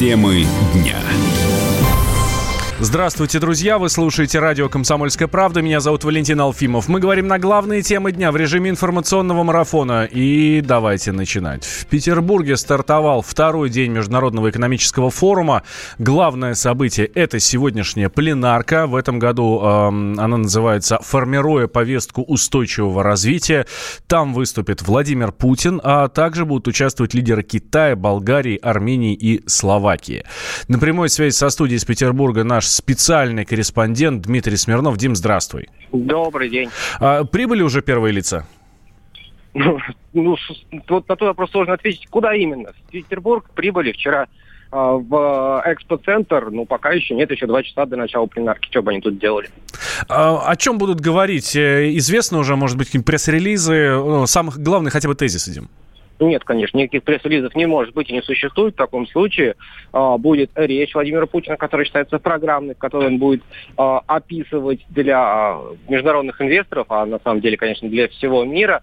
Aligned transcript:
Темы 0.00 0.46
дня. 0.72 0.96
Здравствуйте, 2.82 3.38
друзья! 3.40 3.76
Вы 3.76 3.90
слушаете 3.90 4.38
радио 4.38 4.70
«Комсомольская 4.70 5.28
правда». 5.28 5.60
Меня 5.60 5.80
зовут 5.80 6.02
Валентин 6.02 6.40
Алфимов. 6.40 6.88
Мы 6.88 6.98
говорим 6.98 7.28
на 7.28 7.38
главные 7.38 7.82
темы 7.82 8.10
дня 8.10 8.32
в 8.32 8.38
режиме 8.38 8.70
информационного 8.70 9.42
марафона. 9.42 10.06
И 10.06 10.62
давайте 10.62 11.12
начинать. 11.12 11.66
В 11.66 11.84
Петербурге 11.84 12.56
стартовал 12.56 13.20
второй 13.20 13.68
день 13.68 13.92
Международного 13.92 14.48
экономического 14.48 15.10
форума. 15.10 15.62
Главное 15.98 16.54
событие– 16.54 17.06
это 17.14 17.38
сегодняшняя 17.38 18.08
пленарка. 18.08 18.86
В 18.86 18.96
этом 18.96 19.18
году 19.18 19.60
э, 19.62 19.88
она 19.88 20.38
называется 20.38 21.00
«Формируя 21.02 21.66
повестку 21.66 22.22
устойчивого 22.22 23.02
развития». 23.02 23.66
Там 24.06 24.32
выступит 24.32 24.80
Владимир 24.80 25.32
Путин, 25.32 25.82
а 25.84 26.08
также 26.08 26.46
будут 26.46 26.66
участвовать 26.66 27.12
лидеры 27.12 27.42
Китая, 27.42 27.94
Болгарии, 27.94 28.56
Армении 28.56 29.12
и 29.12 29.46
Словакии. 29.46 30.24
На 30.68 30.78
прямой 30.78 31.10
связи 31.10 31.34
со 31.34 31.50
студией 31.50 31.76
из 31.76 31.84
Петербурга 31.84 32.42
наш 32.42 32.69
специальный 32.70 33.44
корреспондент 33.44 34.22
Дмитрий 34.22 34.56
Смирнов. 34.56 34.96
Дим, 34.96 35.14
здравствуй. 35.14 35.68
Добрый 35.92 36.48
день. 36.48 36.70
А, 36.98 37.24
прибыли 37.24 37.62
уже 37.62 37.82
первые 37.82 38.12
лица? 38.12 38.46
Ну, 39.54 39.78
ну 40.12 40.36
вот 40.88 41.08
на 41.08 41.16
тот 41.16 41.28
вопрос 41.28 41.50
сложно 41.50 41.74
ответить. 41.74 42.06
Куда 42.08 42.34
именно? 42.34 42.72
В 42.72 42.90
Петербург 42.90 43.50
прибыли 43.54 43.92
вчера 43.92 44.28
а, 44.70 44.92
в 44.92 45.62
экспоцентр, 45.66 46.50
ну, 46.50 46.64
пока 46.64 46.90
еще 46.90 47.14
нет, 47.14 47.30
еще 47.30 47.46
два 47.46 47.62
часа 47.62 47.86
до 47.86 47.96
начала 47.96 48.26
пленарки. 48.26 48.68
Что 48.70 48.82
бы 48.82 48.92
они 48.92 49.00
тут 49.00 49.18
делали? 49.18 49.50
А, 50.08 50.48
о 50.48 50.56
чем 50.56 50.78
будут 50.78 51.00
говорить? 51.00 51.56
Э, 51.56 51.96
известно 51.96 52.38
уже, 52.38 52.54
может 52.54 52.78
быть, 52.78 52.86
какие-то 52.86 53.06
пресс-релизы? 53.06 53.90
Ну, 53.90 54.26
самых 54.26 54.58
главных 54.58 54.92
хотя 54.92 55.08
бы 55.08 55.14
тезисы, 55.14 55.52
Дим. 55.52 55.68
Нет, 56.20 56.44
конечно, 56.44 56.76
никаких 56.76 57.02
пресс-релизов 57.02 57.54
не 57.54 57.66
может 57.66 57.94
быть 57.94 58.10
и 58.10 58.12
не 58.12 58.20
существует. 58.20 58.74
В 58.74 58.76
таком 58.76 59.06
случае 59.06 59.54
э, 59.92 60.16
будет 60.18 60.50
речь 60.54 60.94
Владимира 60.94 61.24
Путина, 61.24 61.56
которая 61.56 61.86
считается 61.86 62.18
программной, 62.18 62.74
в 62.74 62.78
которой 62.78 63.06
он 63.06 63.18
будет 63.18 63.42
э, 63.78 63.98
описывать 64.06 64.84
для 64.90 65.56
э, 65.56 65.76
международных 65.88 66.40
инвесторов, 66.42 66.86
а 66.90 67.06
на 67.06 67.18
самом 67.20 67.40
деле, 67.40 67.56
конечно, 67.56 67.88
для 67.88 68.08
всего 68.08 68.44
мира, 68.44 68.82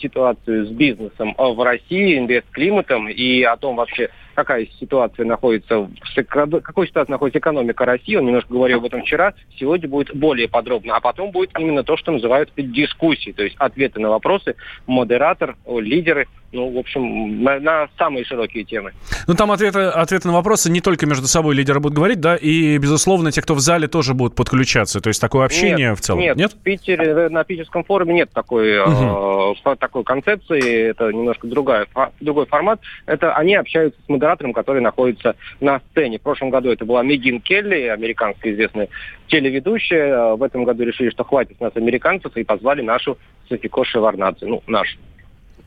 ситуацию 0.00 0.66
с 0.66 0.70
бизнесом 0.70 1.34
в 1.36 1.64
России, 1.64 2.18
инвест-климатом 2.18 3.08
и 3.08 3.42
о 3.42 3.56
том 3.56 3.76
вообще, 3.76 4.10
какая 4.34 4.66
ситуация 4.78 5.24
находится, 5.24 5.88
какой 6.28 6.86
ситуации 6.86 7.10
находится 7.10 7.38
экономика 7.38 7.84
России. 7.84 8.16
Он 8.16 8.26
немножко 8.26 8.52
говорил 8.52 8.78
об 8.78 8.84
этом 8.84 9.02
вчера. 9.02 9.34
Сегодня 9.58 9.88
будет 9.88 10.14
более 10.14 10.48
подробно. 10.48 10.96
А 10.96 11.00
потом 11.00 11.30
будет 11.30 11.50
именно 11.58 11.82
то, 11.82 11.96
что 11.96 12.12
называют 12.12 12.52
дискуссии, 12.56 13.32
то 13.32 13.42
есть 13.42 13.56
ответы 13.58 14.00
на 14.00 14.10
вопросы, 14.10 14.54
модератор, 14.86 15.56
лидеры 15.66 16.28
ну, 16.52 16.70
в 16.70 16.78
общем, 16.78 17.42
на, 17.42 17.60
на 17.60 17.88
самые 17.98 18.24
широкие 18.24 18.64
темы. 18.64 18.92
Ну, 19.26 19.34
там 19.34 19.50
ответы, 19.52 19.80
ответы 19.80 20.28
на 20.28 20.34
вопросы 20.34 20.70
не 20.70 20.80
только 20.80 21.06
между 21.06 21.26
собой 21.26 21.54
лидеры 21.54 21.80
будут 21.80 21.96
говорить, 21.96 22.20
да, 22.20 22.36
и, 22.36 22.78
безусловно, 22.78 23.30
те, 23.30 23.42
кто 23.42 23.54
в 23.54 23.60
зале, 23.60 23.86
тоже 23.86 24.14
будут 24.14 24.34
подключаться. 24.34 25.00
То 25.00 25.08
есть 25.08 25.20
такое 25.20 25.44
общение 25.44 25.90
нет, 25.90 25.98
в 25.98 26.00
целом? 26.00 26.20
Нет, 26.20 26.36
нет? 26.36 26.52
В 26.52 26.58
Питере, 26.58 27.28
на 27.28 27.44
питерском 27.44 27.84
форуме 27.84 28.14
нет 28.14 28.30
такой, 28.32 28.80
угу. 28.80 29.52
э, 29.52 29.54
такой 29.76 30.04
концепции. 30.04 30.90
Это 30.90 31.12
немножко 31.12 31.46
другая, 31.46 31.86
другой 32.20 32.46
формат. 32.46 32.80
Это 33.06 33.34
они 33.34 33.54
общаются 33.54 34.00
с 34.04 34.08
модератором, 34.08 34.52
который 34.52 34.82
находится 34.82 35.36
на 35.60 35.80
сцене. 35.90 36.18
В 36.18 36.22
прошлом 36.22 36.50
году 36.50 36.70
это 36.70 36.84
была 36.84 37.02
Мегин 37.02 37.40
Келли, 37.40 37.86
американская 37.88 38.52
известная 38.52 38.88
телеведущая. 39.28 40.34
В 40.34 40.42
этом 40.42 40.64
году 40.64 40.84
решили, 40.84 41.10
что 41.10 41.24
хватит 41.24 41.60
нас 41.60 41.72
американцев, 41.76 42.36
и 42.36 42.44
позвали 42.44 42.82
нашу 42.82 43.18
Софико 43.48 43.84
Шеварнадзе. 43.84 44.46
Ну, 44.46 44.62
нашу 44.66 44.98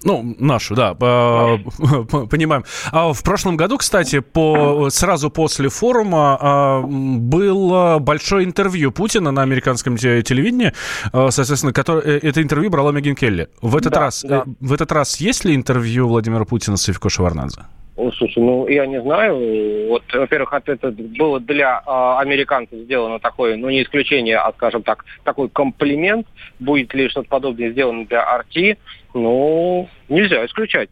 ну, 0.03 0.35
нашу, 0.39 0.75
да, 0.75 0.93
понимаем. 0.95 2.63
А 2.91 3.13
в 3.13 3.23
прошлом 3.23 3.57
году, 3.57 3.77
кстати, 3.77 4.19
по, 4.19 4.89
сразу 4.89 5.29
после 5.29 5.69
форума 5.69 6.37
а, 6.39 6.81
было 6.81 7.99
большое 7.99 8.45
интервью 8.45 8.91
Путина 8.91 9.31
на 9.31 9.41
американском 9.41 9.97
телевидении, 9.97 10.73
а, 11.13 11.29
соответственно, 11.31 11.73
который, 11.73 12.03
э, 12.03 12.19
это 12.21 12.41
интервью 12.41 12.69
брала 12.69 12.91
Мегин 12.91 13.15
Келли. 13.15 13.47
В 13.61 13.75
этот, 13.75 13.93
да, 13.93 13.99
раз, 13.99 14.23
да. 14.27 14.43
Э, 14.45 14.49
в 14.59 14.73
этот 14.73 14.91
раз 14.91 15.19
есть 15.21 15.45
ли 15.45 15.55
интервью 15.55 16.07
Владимира 16.07 16.45
Путина 16.45 16.77
с 16.77 16.83
Севко 16.83 17.09
Шеварнадзе? 17.09 17.61
Слушай, 17.95 18.41
ну 18.41 18.67
я 18.67 18.85
не 18.87 19.01
знаю. 19.01 19.89
Вот, 19.89 20.03
во-первых, 20.13 20.53
это 20.53 20.91
было 20.91 21.39
для 21.39 21.83
э, 21.85 22.21
американцев 22.21 22.79
сделано 22.79 23.19
такое, 23.19 23.57
ну 23.57 23.69
не 23.69 23.83
исключение, 23.83 24.37
а 24.37 24.51
скажем 24.53 24.81
так, 24.81 25.05
такой 25.23 25.49
комплимент. 25.49 26.25
Будет 26.59 26.93
ли 26.93 27.09
что-то 27.09 27.27
подобное 27.27 27.71
сделано 27.71 28.05
для 28.05 28.23
Арти? 28.23 28.77
Ну, 29.13 29.89
нельзя 30.09 30.45
исключать. 30.45 30.89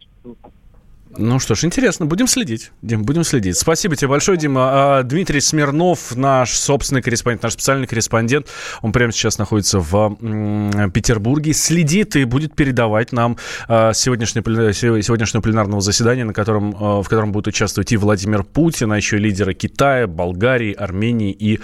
Ну 1.16 1.40
что 1.40 1.56
ж, 1.56 1.64
интересно, 1.64 2.06
будем 2.06 2.28
следить, 2.28 2.70
Дим, 2.82 3.02
будем 3.02 3.24
следить. 3.24 3.58
Спасибо 3.58 3.96
тебе 3.96 4.06
большое, 4.08 4.38
Дима. 4.38 4.98
А, 4.98 5.02
Дмитрий 5.02 5.40
Смирнов, 5.40 6.14
наш 6.14 6.52
собственный 6.52 7.02
корреспондент, 7.02 7.42
наш 7.42 7.54
специальный 7.54 7.88
корреспондент, 7.88 8.46
он 8.80 8.92
прямо 8.92 9.10
сейчас 9.10 9.36
находится 9.36 9.80
в 9.80 10.16
Петербурге, 10.94 11.52
следит 11.52 12.14
и 12.14 12.22
будет 12.24 12.54
передавать 12.54 13.10
нам 13.10 13.38
а, 13.66 13.92
сегодняшнее, 13.92 14.44
сегодняшнее 14.72 15.42
пленарного 15.42 15.80
заседания, 15.80 16.24
на 16.24 16.32
котором, 16.32 16.76
а, 16.78 17.02
в 17.02 17.08
котором 17.08 17.32
будут 17.32 17.48
участвовать 17.48 17.90
и 17.90 17.96
Владимир 17.96 18.44
Путин, 18.44 18.92
а 18.92 18.96
еще 18.96 19.18
лидеры 19.18 19.52
Китая, 19.52 20.06
Болгарии, 20.06 20.72
Армении 20.72 21.32
и 21.32 21.58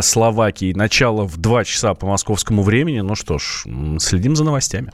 Словакии. 0.00 0.72
Начало 0.74 1.24
в 1.24 1.38
2 1.38 1.64
часа 1.64 1.94
по 1.94 2.06
московскому 2.06 2.62
времени. 2.62 3.00
Ну 3.00 3.16
что 3.16 3.38
ж, 3.38 3.64
следим 3.98 4.36
за 4.36 4.44
новостями. 4.44 4.92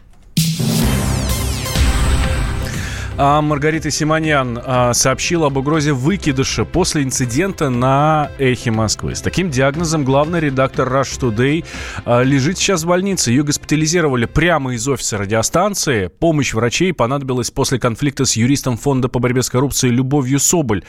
А 3.19 3.43
Маргарита 3.43 3.91
Симоньян 3.91 4.59
а, 4.65 4.95
сообщила 4.95 5.49
об 5.49 5.59
угрозе 5.59 5.93
выкидыша 5.93 6.65
после 6.65 7.03
инцидента 7.03 7.69
на 7.69 8.31
«Эхе 8.39 8.71
Москвы». 8.71 9.15
С 9.15 9.21
таким 9.21 9.51
диагнозом 9.51 10.05
главный 10.05 10.41
редактор 10.41 10.89
Rush 10.89 11.21
Today 11.21 11.63
а, 12.07 12.23
лежит 12.23 12.57
сейчас 12.57 12.85
в 12.85 12.87
больнице. 12.87 13.31
Ее 13.31 13.43
госпитализировали 13.43 14.25
прямо 14.25 14.73
из 14.73 14.89
офиса 14.89 15.19
радиостанции. 15.19 16.07
Помощь 16.07 16.55
врачей 16.55 16.95
понадобилась 16.95 17.51
после 17.51 17.79
конфликта 17.79 18.25
с 18.25 18.35
юристом 18.35 18.79
Фонда 18.79 19.09
по 19.09 19.19
борьбе 19.19 19.43
с 19.43 19.51
коррупцией 19.51 19.93
Любовью 19.93 20.39
Соболь. 20.39 20.83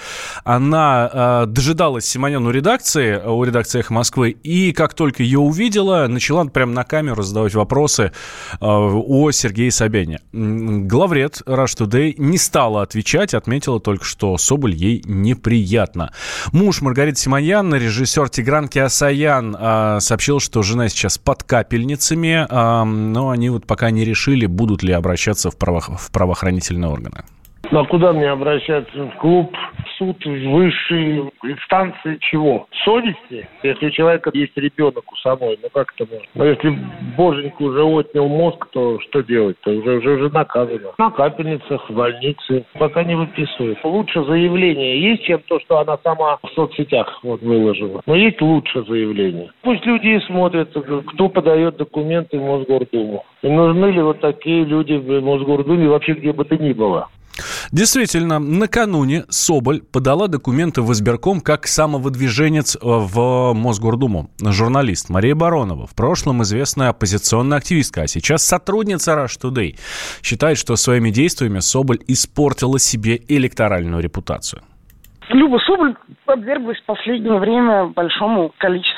Она 0.45 1.09
а, 1.11 1.45
дожидалась 1.45 2.05
Симоньян 2.05 2.45
у 2.47 2.51
редакции, 2.51 3.21
у 3.21 3.43
редакции 3.43 3.79
«Эхо 3.79 3.93
Москвы», 3.93 4.29
и 4.31 4.71
как 4.71 4.93
только 4.93 5.23
ее 5.23 5.39
увидела, 5.39 6.07
начала 6.07 6.45
прямо 6.45 6.71
на 6.71 6.85
камеру 6.85 7.21
задавать 7.21 7.53
вопросы 7.53 8.13
а, 8.61 8.79
о 8.79 9.31
Сергее 9.31 9.71
Собяне. 9.71 10.21
Главред 10.31 11.41
Rush 11.45 11.77
Today 11.77 12.13
не 12.23 12.37
стала 12.37 12.81
отвечать, 12.81 13.33
отметила 13.33 13.79
только, 13.79 14.05
что 14.05 14.37
Соболь 14.37 14.73
ей 14.73 15.03
неприятно. 15.05 16.11
Муж 16.51 16.81
Маргариты 16.81 17.19
Симоньян, 17.19 17.73
режиссер 17.73 18.29
Тигран 18.29 18.67
Киасаян, 18.67 19.55
э, 19.59 19.97
сообщил, 19.99 20.39
что 20.39 20.63
жена 20.63 20.89
сейчас 20.89 21.17
под 21.17 21.43
капельницами, 21.43 22.47
но 22.49 23.29
они 23.29 23.49
вот 23.49 23.65
пока 23.65 23.91
не 23.91 24.05
решили, 24.05 24.45
будут 24.45 24.83
ли 24.83 24.93
обращаться 24.93 25.51
в, 25.51 25.57
право, 25.57 25.81
в 25.81 26.11
правоохранительные 26.11 26.89
органы. 26.89 27.23
Ну 27.73 27.79
а 27.79 27.85
куда 27.85 28.13
мне 28.13 28.29
обращаться? 28.29 28.95
В 28.95 29.15
клуб, 29.17 29.51
в 29.51 29.97
суд, 29.97 30.23
в 30.23 30.51
высшие 30.51 31.31
инстанции 31.41 32.19
чего? 32.21 32.67
Совести? 32.85 33.49
Если 33.63 33.87
у 33.87 33.89
человека 33.89 34.29
есть 34.31 34.55
ребенок 34.55 35.11
у 35.11 35.15
самой, 35.15 35.57
ну 35.59 35.69
как 35.73 35.91
это 35.95 36.07
можно? 36.07 36.27
Но 36.35 36.45
если 36.45 36.77
боженька 37.17 37.63
уже 37.63 37.81
отнял 37.81 38.27
мозг, 38.27 38.67
то 38.73 38.99
что 38.99 39.23
делать? 39.23 39.57
То 39.61 39.71
уже, 39.71 39.97
уже, 39.97 40.09
уже 40.11 40.29
наказано. 40.29 40.91
На 40.99 41.09
капельницах, 41.09 41.89
в 41.89 41.95
больнице. 41.95 42.63
Пока 42.77 43.03
не 43.03 43.15
выписывают. 43.15 43.79
Лучше 43.83 44.23
заявление 44.23 45.01
есть, 45.01 45.23
чем 45.23 45.39
то, 45.47 45.59
что 45.61 45.79
она 45.79 45.97
сама 46.03 46.37
в 46.43 46.49
соцсетях 46.53 47.21
вот 47.23 47.41
выложила. 47.41 48.03
Но 48.05 48.13
есть 48.13 48.39
лучше 48.39 48.83
заявление. 48.83 49.49
Пусть 49.63 49.83
люди 49.87 50.09
и 50.09 50.19
смотрят, 50.27 50.69
кто 51.07 51.27
подает 51.27 51.77
документы 51.77 52.37
в 52.37 52.43
Мосгордуму. 52.43 53.25
И 53.41 53.49
нужны 53.49 53.87
ли 53.87 54.01
вот 54.03 54.19
такие 54.19 54.63
люди 54.63 54.93
в 54.93 55.23
Мосгордуме 55.23 55.87
вообще 55.87 56.13
где 56.13 56.33
бы 56.33 56.45
то 56.45 56.55
ни 56.55 56.71
было. 56.71 57.09
Действительно, 57.71 58.39
накануне 58.39 59.25
Соболь 59.29 59.81
подала 59.81 60.27
документы 60.27 60.81
в 60.81 60.91
избирком 60.93 61.41
как 61.41 61.67
самовыдвиженец 61.67 62.75
э, 62.75 62.79
в 62.83 63.53
Мосгордуму. 63.53 64.29
Журналист 64.39 65.09
Мария 65.09 65.35
Баронова, 65.35 65.87
в 65.87 65.95
прошлом 65.95 66.43
известная 66.43 66.89
оппозиционная 66.89 67.57
активистка, 67.57 68.03
а 68.03 68.07
сейчас 68.07 68.43
сотрудница 68.43 69.13
Rush 69.13 69.39
Today, 69.41 69.77
считает, 70.21 70.57
что 70.57 70.75
своими 70.75 71.09
действиями 71.09 71.59
Соболь 71.59 71.99
испортила 72.07 72.79
себе 72.79 73.19
электоральную 73.27 74.01
репутацию. 74.01 74.61
Люба 75.29 75.57
Соболь 75.65 75.95
подверглась 76.25 76.79
в 76.79 76.85
последнее 76.85 77.39
время 77.39 77.85
большому 77.85 78.53
количеству 78.57 78.92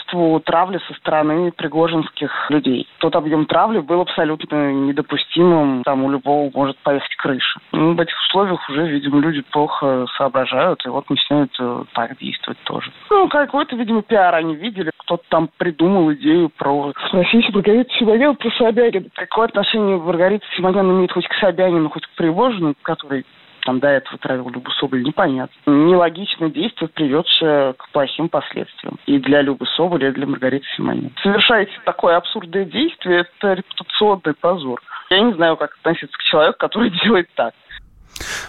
травли 0.45 0.79
со 0.87 0.93
стороны 0.95 1.51
пригожинских 1.51 2.49
людей. 2.49 2.87
Тот 2.99 3.15
объем 3.15 3.45
травли 3.45 3.79
был 3.79 4.01
абсолютно 4.01 4.71
недопустимым. 4.71 5.83
Там 5.83 6.03
у 6.03 6.11
любого 6.11 6.51
может 6.53 6.77
поехать 6.79 7.15
крыша. 7.15 7.59
Ну, 7.71 7.93
в 7.93 7.99
этих 7.99 8.15
условиях 8.27 8.69
уже, 8.69 8.87
видимо, 8.87 9.19
люди 9.19 9.41
плохо 9.41 10.05
соображают, 10.17 10.85
и 10.85 10.89
вот 10.89 11.09
начинают 11.09 11.51
э, 11.59 11.83
так 11.93 12.17
действовать 12.17 12.59
тоже. 12.63 12.91
Ну, 13.09 13.27
какой-то, 13.27 13.75
видимо, 13.75 14.01
пиар 14.01 14.35
они 14.35 14.55
видели. 14.55 14.91
Кто-то 14.97 15.23
там 15.29 15.49
придумал 15.57 16.11
идею 16.13 16.49
про... 16.49 16.93
Спросите 17.07 17.51
Маргариту 17.53 17.93
Симонян 17.93 18.35
про 18.35 18.49
Собянина. 18.51 19.05
Какое 19.13 19.47
отношение 19.47 19.97
Маргарита 19.97 20.45
Симонян 20.55 20.89
имеет 20.91 21.11
хоть 21.11 21.27
к 21.27 21.33
Собянину, 21.35 21.89
хоть 21.89 22.05
к 22.05 22.15
Пригожину, 22.15 22.73
который 22.81 23.25
там 23.65 23.79
до 23.79 23.87
этого 23.87 24.17
травил 24.19 24.49
Любу 24.49 24.71
Соболь, 24.71 25.03
непонятно. 25.03 25.53
Нелогичное 25.65 26.49
действие, 26.49 26.87
приведшее 26.87 27.73
к 27.73 27.89
плохим 27.91 28.29
последствиям. 28.29 28.97
И 29.07 29.17
для 29.19 29.41
Любы 29.41 29.65
Соболя, 29.75 30.09
и 30.09 30.11
для 30.13 30.27
Маргариты 30.27 30.65
Симонин. 30.77 31.11
Совершаете 31.21 31.73
такое 31.83 32.15
абсурдное 32.15 32.65
действие, 32.65 33.21
это 33.21 33.53
репутационный 33.53 34.35
позор. 34.39 34.81
Я 35.09 35.21
не 35.21 35.33
знаю, 35.33 35.57
как 35.57 35.73
относиться 35.79 36.17
к 36.17 36.23
человеку, 36.23 36.57
который 36.59 36.89
делает 37.03 37.27
так. 37.35 37.53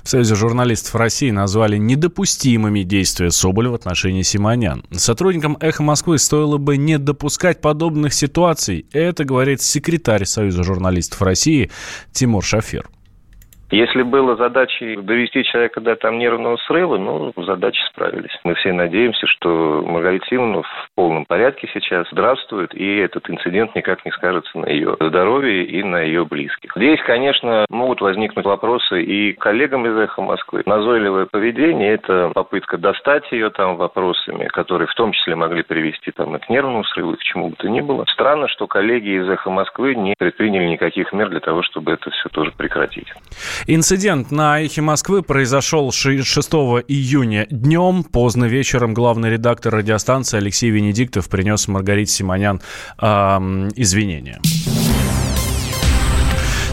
В 0.04 0.08
Союзе 0.08 0.36
журналистов 0.36 0.94
России 0.94 1.30
назвали 1.30 1.76
недопустимыми 1.76 2.82
действия 2.82 3.32
Соболя 3.32 3.70
в 3.70 3.74
отношении 3.74 4.22
Симонян. 4.22 4.84
Сотрудникам 4.92 5.56
«Эхо 5.60 5.82
Москвы» 5.82 6.19
стоило 6.19 6.58
бы 6.58 6.76
не 6.76 6.98
допускать 6.98 7.60
подобных 7.60 8.14
ситуаций. 8.14 8.86
Это 8.92 9.24
говорит 9.24 9.62
секретарь 9.62 10.24
Союза 10.24 10.62
журналистов 10.62 11.20
России 11.22 11.70
Тимур 12.12 12.44
Шафер. 12.44 12.88
Если 13.70 14.02
было 14.02 14.36
задачей 14.36 14.96
довести 14.96 15.42
человека 15.42 15.80
до 15.80 15.96
там 15.96 16.18
нервного 16.18 16.56
срыва, 16.68 16.98
ну, 16.98 17.32
задачи 17.36 17.80
справились. 17.90 18.30
Мы 18.44 18.54
все 18.54 18.72
надеемся, 18.72 19.26
что 19.26 19.82
Маргарита 19.84 20.24
Симонова 20.26 20.62
в 20.62 20.88
полном 20.94 21.24
порядке 21.24 21.68
сейчас 21.74 22.06
здравствует, 22.12 22.74
и 22.74 22.98
этот 22.98 23.28
инцидент 23.28 23.74
никак 23.74 24.04
не 24.04 24.12
скажется 24.12 24.56
на 24.56 24.66
ее 24.66 24.96
здоровье 25.00 25.64
и 25.64 25.82
на 25.82 26.00
ее 26.00 26.24
близких. 26.24 26.72
Здесь, 26.76 27.00
конечно, 27.04 27.66
могут 27.68 28.00
возникнуть 28.00 28.46
вопросы 28.46 29.02
и 29.02 29.32
коллегам 29.32 29.84
из 29.86 29.98
«Эхо 29.98 30.22
Москвы». 30.22 30.62
Назойливое 30.64 31.26
поведение– 31.26 31.92
это 31.94 32.30
попытка 32.34 32.78
достать 32.78 33.30
ее 33.32 33.50
там 33.50 33.76
вопросами, 33.76 34.46
которые 34.46 34.86
в 34.86 34.94
том 34.94 35.10
числе 35.10 35.34
могли 35.34 35.64
привести 35.64 36.12
там 36.12 36.36
и 36.36 36.38
к 36.38 36.48
нервному 36.48 36.84
срыву, 36.84 37.14
и 37.14 37.16
к 37.16 37.22
чему 37.22 37.48
бы 37.48 37.56
то 37.56 37.69
ни 37.69 37.80
было. 37.80 38.04
Странно, 38.08 38.46
что 38.46 38.69
коллеги 38.69 39.20
из 39.20 39.28
«Эхо 39.28 39.50
Москвы» 39.50 39.96
не 39.96 40.14
предприняли 40.16 40.66
никаких 40.66 41.12
мер 41.12 41.30
для 41.30 41.40
того, 41.40 41.62
чтобы 41.62 41.92
это 41.92 42.10
все 42.10 42.28
тоже 42.28 42.52
прекратить. 42.56 43.12
Инцидент 43.67 44.31
на 44.31 44.61
«Эхе 44.61 44.82
Москвы» 44.82 45.23
произошел 45.23 45.91
6 45.93 46.25
июня 46.88 47.47
днем. 47.50 48.05
Поздно 48.05 48.44
вечером 48.44 48.94
главный 48.94 49.31
редактор 49.31 49.75
радиостанции 49.75 50.37
Алексей 50.37 50.70
Венедиктов 50.70 51.29
принес 51.29 51.67
Маргарите 51.69 52.12
Симонян 52.12 52.61
э, 52.99 53.06
извинения. 53.76 54.41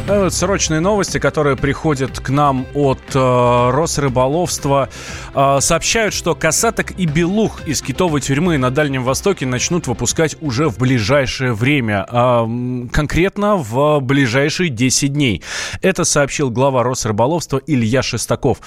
Срочные 0.06 0.82
новости, 0.82 1.18
которые 1.18 1.56
приходят 1.56 2.20
к 2.20 2.30
нам 2.30 2.66
от 2.74 3.00
э, 3.16 3.70
Росрыболовства, 3.72 4.90
э, 5.34 5.58
сообщают, 5.62 6.14
что 6.14 6.36
касаток 6.36 6.92
и 7.00 7.06
белух 7.06 7.66
из 7.66 7.82
китовой 7.82 8.20
тюрьмы 8.20 8.58
на 8.58 8.70
Дальнем 8.70 9.06
Востоке 9.06 9.46
начнут 9.46 9.88
выпускать 9.88 10.36
уже 10.42 10.68
в 10.68 10.78
ближайшее 10.78 11.54
время, 11.54 12.06
э, 12.12 12.88
конкретно 12.92 13.56
в 13.56 14.02
ближайшие 14.02 14.70
10 14.70 15.14
дней. 15.14 15.42
Это 15.82 16.04
сообщил 16.04 16.50
глава 16.52 16.84
Росрыболовства 16.84 17.62
Илья 17.66 18.02
Шестаков. 18.02 18.58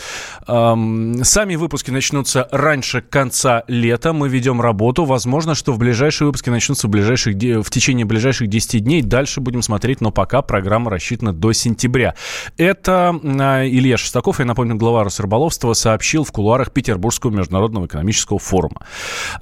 Э, 0.49 0.75
сами 1.23 1.57
выпуски 1.57 1.91
начнутся 1.91 2.49
раньше 2.51 3.03
конца 3.03 3.63
лета. 3.69 4.15
Мы 4.15 4.31
ведем 4.31 4.63
работу. 4.63 5.05
Возможно, 5.05 5.55
что 5.55 5.75
в 5.75 5.79
ближайшие 5.79 6.29
выпуски 6.29 6.49
начнутся 6.49 6.87
в, 6.87 6.91
ближайших, 6.91 7.35
в 7.35 7.71
течение 7.71 8.07
ближайших 8.07 8.49
10 8.49 8.83
дней. 8.83 9.03
Дальше 9.03 9.43
будем 9.43 9.61
смотреть, 9.61 10.01
но 10.01 10.11
пока 10.11 10.41
программа 10.41 10.91
рассчитана 10.91 11.26
действительно 11.27 11.33
до 11.33 11.53
сентября. 11.53 12.15
Это 12.57 13.19
а, 13.23 13.67
Илья 13.67 13.97
Шестаков, 13.97 14.39
я 14.39 14.45
напомню, 14.45 14.77
глава 14.77 15.05
Росрыболовства, 15.05 15.73
сообщил 15.73 16.25
в 16.25 16.33
кулуарах 16.33 16.73
Петербургского 16.73 17.31
международного 17.31 17.87
экономического 17.87 18.39
форума. 18.39 18.87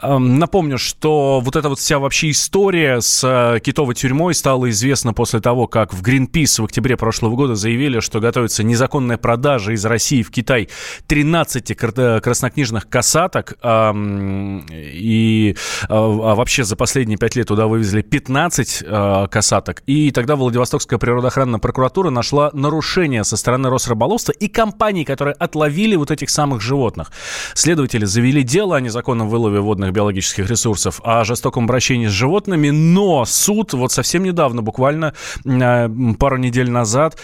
Напомню, 0.02 0.78
что 0.78 1.40
вот 1.40 1.56
эта 1.56 1.68
вот 1.68 1.78
вся 1.78 1.98
вообще 1.98 2.30
история 2.30 3.00
с 3.00 3.22
а, 3.24 3.58
китовой 3.60 3.94
тюрьмой 3.94 4.34
стала 4.34 4.68
известна 4.70 5.12
после 5.12 5.40
того, 5.40 5.66
как 5.66 5.92
в 5.92 6.02
Greenpeace 6.02 6.60
в 6.60 6.64
октябре 6.64 6.96
прошлого 6.96 7.34
года 7.34 7.54
заявили, 7.54 8.00
что 8.00 8.20
готовится 8.20 8.62
незаконная 8.62 9.16
продажа 9.16 9.72
из 9.72 9.84
России 9.84 10.22
в 10.22 10.30
Китай 10.30 10.68
13 11.06 11.70
э, 11.70 12.20
краснокнижных 12.20 12.88
касаток, 12.88 13.54
и 13.62 15.56
а, 15.88 15.94
а 15.94 16.34
вообще 16.34 16.64
за 16.64 16.76
последние 16.76 17.18
пять 17.18 17.36
лет 17.36 17.48
туда 17.48 17.66
вывезли 17.66 18.02
15 18.02 18.84
касаток, 19.30 19.82
и 19.86 20.10
тогда 20.10 20.36
Владивостокская 20.36 20.98
природоохранная 20.98 21.58
нашла 22.10 22.50
нарушения 22.52 23.24
со 23.24 23.36
стороны 23.36 23.68
Росрыболовства 23.68 24.32
и 24.32 24.48
компаний, 24.48 25.04
которые 25.04 25.34
отловили 25.34 25.96
вот 25.96 26.10
этих 26.10 26.30
самых 26.30 26.60
животных. 26.60 27.12
Следователи 27.54 28.04
завели 28.04 28.42
дело 28.42 28.76
о 28.76 28.80
незаконном 28.80 29.28
вылове 29.28 29.60
водных 29.60 29.92
биологических 29.92 30.48
ресурсов, 30.48 31.00
о 31.04 31.24
жестоком 31.24 31.64
обращении 31.64 32.06
с 32.06 32.12
животными, 32.12 32.70
но 32.70 33.24
суд 33.24 33.72
вот 33.72 33.92
совсем 33.92 34.22
недавно, 34.22 34.62
буквально 34.62 35.14
э, 35.44 35.88
пару 36.18 36.36
недель 36.36 36.70
назад, 36.70 37.18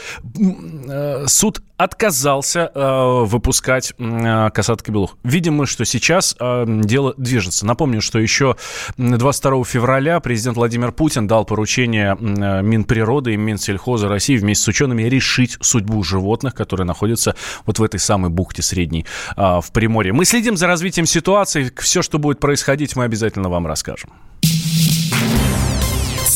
э, 0.88 1.26
суд 1.26 1.62
отказался 1.81 2.70
э, 2.75 3.25
выпускать 3.25 3.94
э, 3.99 4.50
касат 4.50 4.82
кобелух. 4.82 5.17
Видимо, 5.25 5.64
что 5.64 5.87
сейчас 5.87 6.37
э, 6.38 6.64
дело 6.67 7.14
движется. 7.17 7.64
Напомню, 7.64 8.02
что 8.02 8.19
еще 8.19 8.56
22 8.99 9.64
февраля 9.64 10.20
президент 10.20 10.58
Владимир 10.58 10.93
Путин 10.93 11.26
дал 11.26 11.47
поручение 11.47 12.19
э, 12.20 12.62
Минприроды 12.62 13.32
и 13.32 13.37
Минсельхоза 13.38 14.08
России 14.08 14.37
вместе 14.40 14.64
с 14.64 14.69
учеными 14.69 15.02
решить 15.02 15.56
судьбу 15.60 16.02
животных, 16.02 16.54
которые 16.54 16.87
находятся 16.87 17.34
вот 17.66 17.78
в 17.78 17.82
этой 17.82 18.00
самой 18.00 18.31
бухте 18.31 18.62
средней 18.62 19.06
э, 19.37 19.40
в 19.40 19.66
Приморье. 19.72 20.12
Мы 20.12 20.25
следим 20.25 20.56
за 20.56 20.66
развитием 20.66 21.06
ситуации. 21.06 21.72
Все, 21.76 22.02
что 22.02 22.19
будет 22.19 22.40
происходить, 22.40 22.96
мы 22.96 23.04
обязательно 23.04 23.48
вам 23.48 23.66
расскажем. 23.66 24.10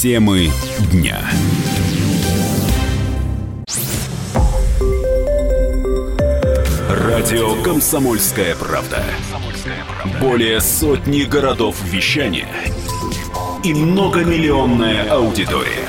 Темы 0.05 0.51
дня. 0.93 1.19
Радио 6.91 7.63
«Комсомольская 7.63 8.55
правда». 8.55 9.03
Более 10.21 10.61
сотни 10.61 11.23
городов 11.23 11.83
вещания 11.85 12.49
и 13.65 13.73
многомиллионная 13.73 15.11
аудитория. 15.11 15.89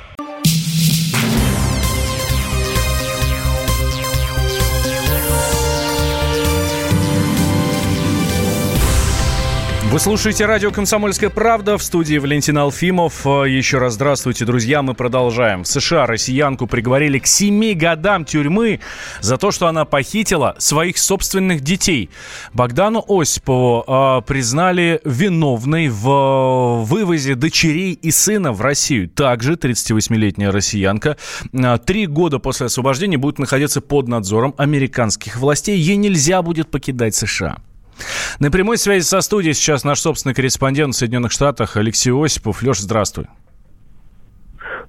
Вы 9.91 9.99
слушаете 9.99 10.45
радио 10.45 10.71
«Комсомольская 10.71 11.29
правда» 11.29 11.77
в 11.77 11.83
студии 11.83 12.17
Валентин 12.17 12.57
Алфимов. 12.57 13.25
Еще 13.25 13.77
раз 13.77 13.95
здравствуйте, 13.95 14.45
друзья. 14.45 14.81
Мы 14.81 14.93
продолжаем. 14.93 15.63
В 15.63 15.67
США 15.67 16.05
россиянку 16.05 16.65
приговорили 16.65 17.19
к 17.19 17.27
семи 17.27 17.73
годам 17.73 18.23
тюрьмы 18.23 18.79
за 19.19 19.35
то, 19.35 19.51
что 19.51 19.67
она 19.67 19.83
похитила 19.83 20.55
своих 20.59 20.97
собственных 20.97 21.59
детей. 21.59 22.09
Богдану 22.53 23.03
Осипову 23.05 23.83
э, 23.85 24.21
признали 24.25 25.01
виновной 25.03 25.89
в 25.89 26.85
вывозе 26.85 27.35
дочерей 27.35 27.91
и 27.91 28.11
сына 28.11 28.53
в 28.53 28.61
Россию. 28.61 29.09
Также 29.09 29.55
38-летняя 29.55 30.51
россиянка 30.51 31.17
э, 31.51 31.77
три 31.85 32.07
года 32.07 32.39
после 32.39 32.67
освобождения 32.67 33.17
будет 33.17 33.39
находиться 33.39 33.81
под 33.81 34.07
надзором 34.07 34.55
американских 34.57 35.35
властей. 35.35 35.77
Ей 35.77 35.97
нельзя 35.97 36.41
будет 36.41 36.71
покидать 36.71 37.13
США. 37.13 37.57
На 38.39 38.51
прямой 38.51 38.77
связи 38.77 39.03
со 39.03 39.21
студией 39.21 39.53
сейчас 39.53 39.83
наш 39.83 39.99
собственный 39.99 40.35
корреспондент 40.35 40.95
в 40.95 40.97
Соединенных 40.97 41.31
Штатах 41.31 41.77
Алексей 41.77 42.11
Осипов. 42.11 42.61
Леш, 42.63 42.79
здравствуй. 42.79 43.27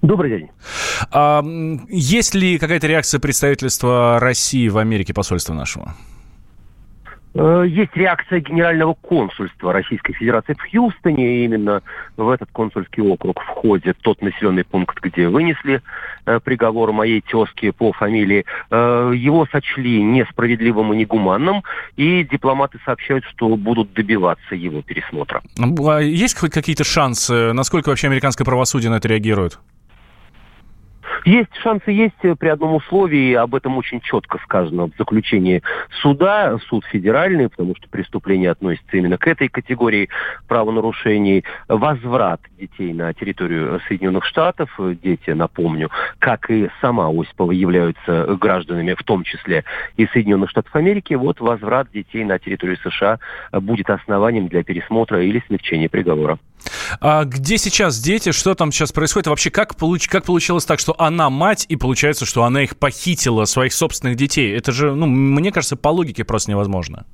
Добрый 0.03 0.31
день. 0.31 0.51
А, 1.11 1.45
есть 1.89 2.35
ли 2.35 2.59
какая-то 2.59 2.89
реакция 2.89 3.21
представительства 3.21 4.19
России 4.19 4.69
в 4.69 4.79
Америке, 4.79 5.15
посольства 5.15 5.55
нашего? 5.55 5.95
Э, 7.35 7.65
есть 7.67 7.97
реакция 7.97 8.41
Генерального 8.41 8.95
консульства 8.95 9.73
Российской 9.73 10.13
Федерации 10.13 10.55
в 10.55 10.71
Хьюстоне. 10.71 11.41
И 11.41 11.45
именно 11.45 11.83
в 12.17 12.29
этот 12.29 12.51
консульский 12.53 13.03
округ 13.03 13.41
входит 13.41 13.97
тот 14.03 14.21
населенный 14.21 14.65
пункт, 14.65 14.99
где 15.01 15.29
вынесли 15.29 15.83
э, 16.27 16.41
приговор 16.41 16.93
моей 16.93 17.21
тезке 17.23 17.73
по 17.73 17.93
фамилии. 17.93 18.45
Э, 18.71 19.13
его 19.15 19.47
сочли 19.51 20.03
несправедливым 20.03 20.93
и 20.93 20.97
негуманным, 20.97 21.63
и 21.97 22.25
дипломаты 22.25 22.79
сообщают, 22.85 23.25
что 23.25 23.57
будут 23.57 23.93
добиваться 23.95 24.55
его 24.55 24.83
пересмотра. 24.83 25.43
А 25.59 25.99
есть 26.01 26.39
хоть 26.39 26.53
какие-то 26.53 26.85
шансы? 26.85 27.53
Насколько 27.53 27.89
вообще 27.89 28.09
американское 28.09 28.45
правосудие 28.45 28.91
на 28.91 28.97
это 28.97 29.09
реагирует? 29.09 29.59
Есть 31.25 31.55
шансы 31.63 31.91
есть 31.91 32.39
при 32.39 32.49
одном 32.49 32.75
условии, 32.75 33.35
об 33.35 33.55
этом 33.55 33.77
очень 33.77 34.01
четко 34.01 34.39
сказано 34.45 34.87
в 34.87 34.93
заключении 34.99 35.63
суда, 36.01 36.59
суд 36.69 36.85
федеральный, 36.87 37.49
потому 37.49 37.75
что 37.77 37.89
преступление 37.89 38.51
относится 38.51 38.97
именно 38.97 39.19
к 39.19 39.27
этой 39.27 39.49
категории 39.49 40.09
правонарушений, 40.49 41.45
возврат 41.69 42.41
детей 42.59 42.93
на 42.93 43.13
территорию 43.15 43.81
Соединенных 43.89 44.25
Штатов, 44.25 44.71
дети, 45.03 45.31
напомню, 45.31 45.91
как 46.19 46.51
и 46.51 46.69
сама 46.81 47.09
Осипова, 47.09 47.53
являются 47.53 48.37
гражданами, 48.41 48.95
в 48.95 49.03
том 49.03 49.25
числе 49.25 49.65
и 49.97 50.07
Соединенных 50.07 50.51
Штатов 50.51 50.75
Америки, 50.75 51.15
вот 51.15 51.41
возврат 51.41 51.91
детей 51.93 52.25
на 52.25 52.39
территорию 52.39 52.79
США 52.83 53.19
будет 53.53 53.91
основанием 53.91 54.49
для 54.49 54.63
пересмотра 54.63 55.23
или 55.25 55.43
смягчения 55.47 55.89
приговора. 55.89 56.39
А 57.01 57.25
где 57.25 57.59
сейчас 57.59 57.99
дети? 58.01 58.33
Что 58.33 58.55
там 58.55 58.71
сейчас 58.73 58.93
происходит? 58.93 59.27
Вообще, 59.27 59.51
как, 59.51 59.77
получ... 59.77 60.09
как 60.09 60.25
получилось 60.25 60.65
так, 60.65 60.79
что 60.79 60.95
она 61.03 61.31
мать, 61.31 61.67
и 61.69 61.77
получается, 61.77 62.27
что 62.27 62.45
она 62.45 62.63
их 62.63 62.77
похитила, 62.77 63.45
своих 63.45 63.73
собственных 63.73 64.17
детей? 64.17 64.57
Это 64.57 64.73
же, 64.73 64.95
ну, 64.95 65.07
мне 65.07 65.53
кажется, 65.53 65.77
по 65.77 65.89
логике 65.89 66.25
просто 66.25 66.51
невозможно. 66.51 67.07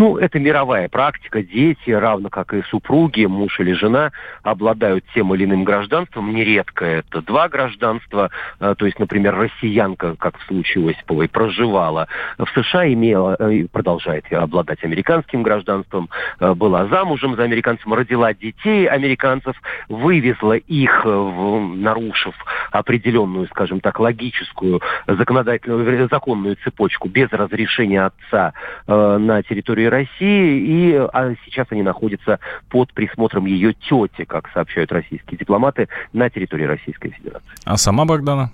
Ну, 0.00 0.16
это 0.16 0.38
мировая 0.38 0.88
практика. 0.88 1.42
Дети, 1.42 1.90
равно 1.90 2.30
как 2.30 2.54
и 2.54 2.62
супруги, 2.70 3.26
муж 3.26 3.60
или 3.60 3.74
жена, 3.74 4.12
обладают 4.42 5.04
тем 5.12 5.34
или 5.34 5.44
иным 5.44 5.62
гражданством. 5.62 6.34
Нередко 6.34 6.86
это 6.86 7.20
два 7.20 7.50
гражданства. 7.50 8.30
Э, 8.60 8.74
то 8.78 8.86
есть, 8.86 8.98
например, 8.98 9.36
россиянка, 9.36 10.16
как 10.16 10.38
в 10.38 10.46
случае 10.46 10.88
Осиповой, 10.88 11.28
проживала 11.28 12.08
в 12.38 12.48
США, 12.48 12.90
имела 12.90 13.36
э, 13.38 13.52
и 13.52 13.64
продолжает 13.64 14.24
обладать 14.32 14.82
американским 14.84 15.42
гражданством, 15.42 16.08
э, 16.38 16.54
была 16.54 16.86
замужем 16.86 17.36
за 17.36 17.42
американцем, 17.42 17.92
родила 17.92 18.32
детей 18.32 18.88
американцев, 18.88 19.54
вывезла 19.90 20.54
их, 20.54 21.04
нарушив 21.04 22.34
определенную, 22.70 23.48
скажем 23.48 23.80
так, 23.80 24.00
логическую, 24.00 24.80
законодательную, 25.06 26.08
законную 26.08 26.56
цепочку 26.64 27.10
без 27.10 27.30
разрешения 27.32 28.06
отца 28.06 28.54
на 28.86 29.42
территорию 29.42 29.89
России, 29.90 30.60
и 30.60 30.94
а 30.94 31.34
сейчас 31.44 31.66
они 31.70 31.82
находятся 31.82 32.38
под 32.68 32.92
присмотром 32.92 33.46
ее 33.46 33.74
тети, 33.74 34.24
как 34.24 34.48
сообщают 34.52 34.92
российские 34.92 35.38
дипломаты, 35.38 35.88
на 36.12 36.30
территории 36.30 36.64
Российской 36.64 37.10
Федерации. 37.10 37.48
А 37.64 37.76
сама 37.76 38.04
Богдана? 38.04 38.50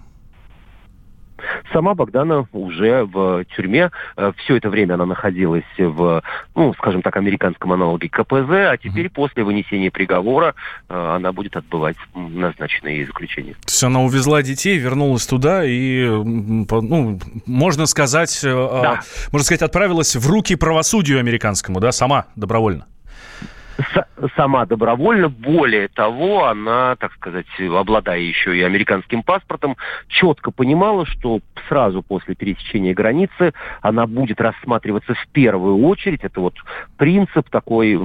Сама 1.73 1.95
Богдана 1.95 2.47
уже 2.53 3.05
в 3.05 3.45
тюрьме. 3.57 3.91
Э, 4.17 4.33
Все 4.39 4.57
это 4.57 4.71
время 4.71 4.95
она 4.95 5.07
находилась 5.07 5.65
в, 5.79 6.23
ну, 6.55 6.75
скажем 6.75 7.03
так, 7.03 7.17
американском 7.17 7.73
аналоге 7.73 8.09
КПЗ, 8.09 8.51
а 8.51 8.77
теперь 8.77 9.07
mm-hmm. 9.07 9.11
после 9.11 9.45
вынесения 9.45 9.91
приговора 9.91 10.55
э, 10.89 10.95
она 11.17 11.33
будет 11.33 11.57
отбывать 11.57 11.97
назначенное 12.15 12.93
ей 12.93 13.05
заключение. 13.05 13.55
То 13.55 13.69
есть 13.69 13.85
она 13.85 14.01
увезла 14.03 14.43
детей, 14.43 14.79
вернулась 14.79 15.27
туда 15.27 15.65
и, 15.65 16.07
ну, 16.07 17.19
можно 17.47 17.87
сказать, 17.87 18.41
э, 18.45 18.53
да. 18.83 19.01
можно 19.33 19.45
сказать, 19.45 19.63
отправилась 19.63 20.17
в 20.17 20.29
руки 20.29 20.57
правосудию 20.57 21.19
американскому, 21.21 21.81
да, 21.81 21.93
сама 21.93 22.27
добровольно 22.37 22.87
сама 24.37 24.67
добровольно. 24.67 25.29
Более 25.29 25.89
того, 25.89 26.47
она, 26.47 26.97
так 26.97 27.13
сказать, 27.15 27.47
обладая 27.59 28.21
еще 28.21 28.57
и 28.57 28.63
американским 28.63 29.23
паспортом, 29.23 29.77
четко 30.09 30.51
понимала, 30.51 31.07
что 31.07 31.41
сразу 31.69 32.03
после 32.03 32.35
пересечения 32.35 32.95
границы 32.95 33.53
она 33.83 34.07
будет 34.07 34.41
рассматриваться 34.41 35.15
в 35.15 35.29
первую 35.29 35.85
очередь. 35.87 36.25
Это 36.25 36.41
вот 36.41 36.55
принцип 36.97 37.49
такой 37.51 37.99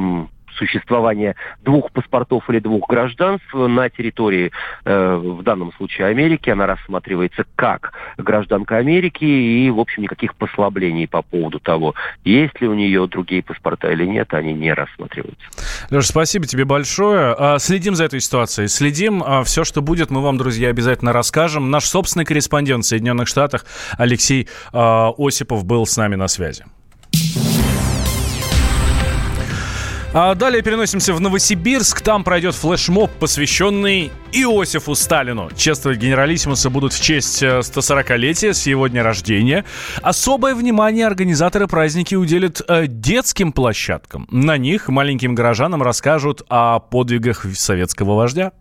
существования 0.56 1.36
двух 1.64 1.92
паспортов 1.92 2.50
или 2.50 2.60
двух 2.60 2.88
гражданств 2.88 3.54
на 3.54 3.90
территории, 3.90 4.52
э, 4.86 5.16
в 5.16 5.44
данном 5.44 5.74
случае 5.74 6.08
Америки, 6.08 6.50
она 6.50 6.66
рассматривается 6.66 7.46
как 7.56 7.94
гражданка 8.18 8.78
Америки, 8.78 9.24
и, 9.24 9.70
в 9.70 9.80
общем, 9.80 10.04
никаких 10.04 10.36
послаблений 10.36 11.08
по 11.08 11.22
поводу 11.22 11.60
того, 11.60 11.96
есть 12.24 12.60
ли 12.62 12.68
у 12.68 12.74
нее 12.74 13.08
другие 13.08 13.44
паспорта 13.44 13.92
или 13.92 14.06
нет, 14.06 14.34
они 14.34 14.54
не 14.54 14.74
рассматриваются. 14.74 15.46
Леша, 15.90 16.08
спасибо 16.08 16.46
тебе 16.46 16.66
большое. 16.66 17.36
А, 17.38 17.60
следим 17.60 17.96
за 17.96 18.06
этой 18.06 18.20
ситуацией, 18.20 18.68
следим. 18.68 19.24
А, 19.26 19.44
Все, 19.44 19.64
что 19.64 19.82
будет, 19.82 20.10
мы 20.10 20.22
вам, 20.22 20.38
друзья, 20.38 20.70
обязательно 20.70 21.14
расскажем. 21.14 21.72
Наш 21.72 21.86
собственный 21.86 22.26
корреспондент 22.26 22.86
в 22.86 22.88
Соединенных 22.88 23.28
Штатах 23.28 23.66
Алексей 23.98 24.48
а, 24.74 25.12
Осипов 25.18 25.66
был 25.66 25.86
с 25.86 25.98
нами 25.98 26.16
на 26.16 26.28
связи. 26.28 26.66
А 30.14 30.36
далее 30.36 30.62
переносимся 30.62 31.14
в 31.14 31.22
Новосибирск. 31.22 32.02
Там 32.02 32.26
пройдет 32.26 32.54
флешмоб, 32.54 33.10
посвященный 33.12 34.12
Иосифу 34.34 34.94
Сталину. 34.94 35.50
Чествовать 35.56 36.00
генералиссимуса 36.00 36.70
будут 36.70 36.92
в 36.92 37.02
честь 37.02 37.42
140-летия 37.42 38.50
э, 38.50 38.54
с 38.54 38.68
его 38.68 38.88
дня 38.88 39.04
рождения. 39.04 39.64
Особое 40.02 40.54
внимание 40.54 41.08
организаторы 41.08 41.68
праздники 41.68 42.16
уделят 42.16 42.62
э, 42.68 42.88
детским 42.88 43.54
площадкам. 43.54 44.28
На 44.32 44.58
них 44.58 44.90
маленьким 44.90 45.34
горожанам 45.34 45.82
расскажут 45.82 46.44
о 46.50 46.80
подвигах 46.80 47.46
советского 47.56 48.16
вождя. 48.16 48.52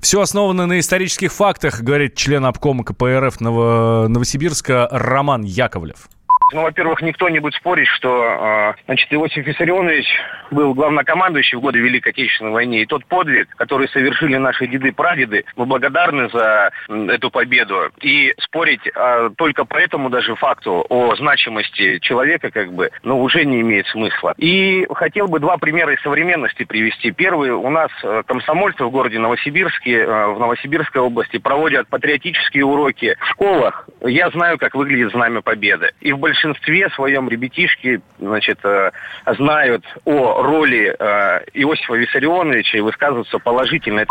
Все 0.00 0.20
основано 0.20 0.66
на 0.66 0.78
исторических 0.78 1.32
фактах, 1.32 1.80
говорит 1.80 2.14
член 2.14 2.44
обкома 2.44 2.84
КПРФ 2.84 3.40
Новосибирска 3.40 4.86
Роман 4.92 5.42
Яковлев. 5.42 6.08
Ну, 6.52 6.62
во-первых, 6.62 7.00
никто 7.00 7.28
не 7.30 7.38
будет 7.38 7.54
спорить, 7.54 7.88
что 7.88 8.74
э, 8.76 8.82
значит, 8.84 9.12
Иосиф 9.12 9.46
Виссарионович 9.46 10.06
был 10.50 10.74
главнокомандующий 10.74 11.56
в 11.56 11.62
годы 11.62 11.78
Великой 11.78 12.10
Отечественной 12.10 12.50
войны. 12.50 12.82
И 12.82 12.86
тот 12.86 13.06
подвиг, 13.06 13.48
который 13.56 13.88
совершили 13.88 14.36
наши 14.36 14.66
деды-прадеды, 14.66 15.44
мы 15.56 15.64
благодарны 15.64 16.28
за 16.28 16.70
эту 16.88 17.30
победу. 17.30 17.90
И 18.02 18.34
спорить 18.38 18.86
э, 18.86 19.30
только 19.36 19.64
по 19.64 19.76
этому 19.78 20.10
даже 20.10 20.34
факту 20.34 20.84
о 20.90 21.16
значимости 21.16 21.98
человека, 22.00 22.50
как 22.50 22.72
бы, 22.72 22.90
ну, 23.02 23.22
уже 23.22 23.46
не 23.46 23.62
имеет 23.62 23.86
смысла. 23.86 24.34
И 24.36 24.86
хотел 24.92 25.28
бы 25.28 25.40
два 25.40 25.56
примера 25.56 25.94
из 25.94 26.02
современности 26.02 26.64
привести. 26.64 27.12
Первый, 27.12 27.50
у 27.50 27.70
нас 27.70 27.90
э, 28.02 28.22
комсомольцы 28.26 28.84
в 28.84 28.90
городе 28.90 29.18
Новосибирске, 29.18 30.00
э, 30.00 30.26
в 30.26 30.38
Новосибирской 30.38 31.00
области 31.00 31.38
проводят 31.38 31.88
патриотические 31.88 32.66
уроки 32.66 33.16
в 33.18 33.26
школах. 33.28 33.88
Я 34.02 34.28
знаю, 34.30 34.58
как 34.58 34.74
выглядит 34.74 35.12
Знамя 35.12 35.40
Победы. 35.40 35.92
И 36.00 36.12
в 36.12 36.18
большинстве 36.18 36.41
большинстве 36.42 36.88
своем 36.90 37.28
ребятишки 37.28 38.00
значит, 38.18 38.58
э, 38.64 38.90
знают 39.38 39.84
о 40.04 40.42
роли 40.42 40.94
э, 40.98 41.44
Иосифа 41.54 41.94
Виссарионовича 41.94 42.78
и 42.78 42.80
высказываются 42.80 43.38
положительно. 43.38 44.04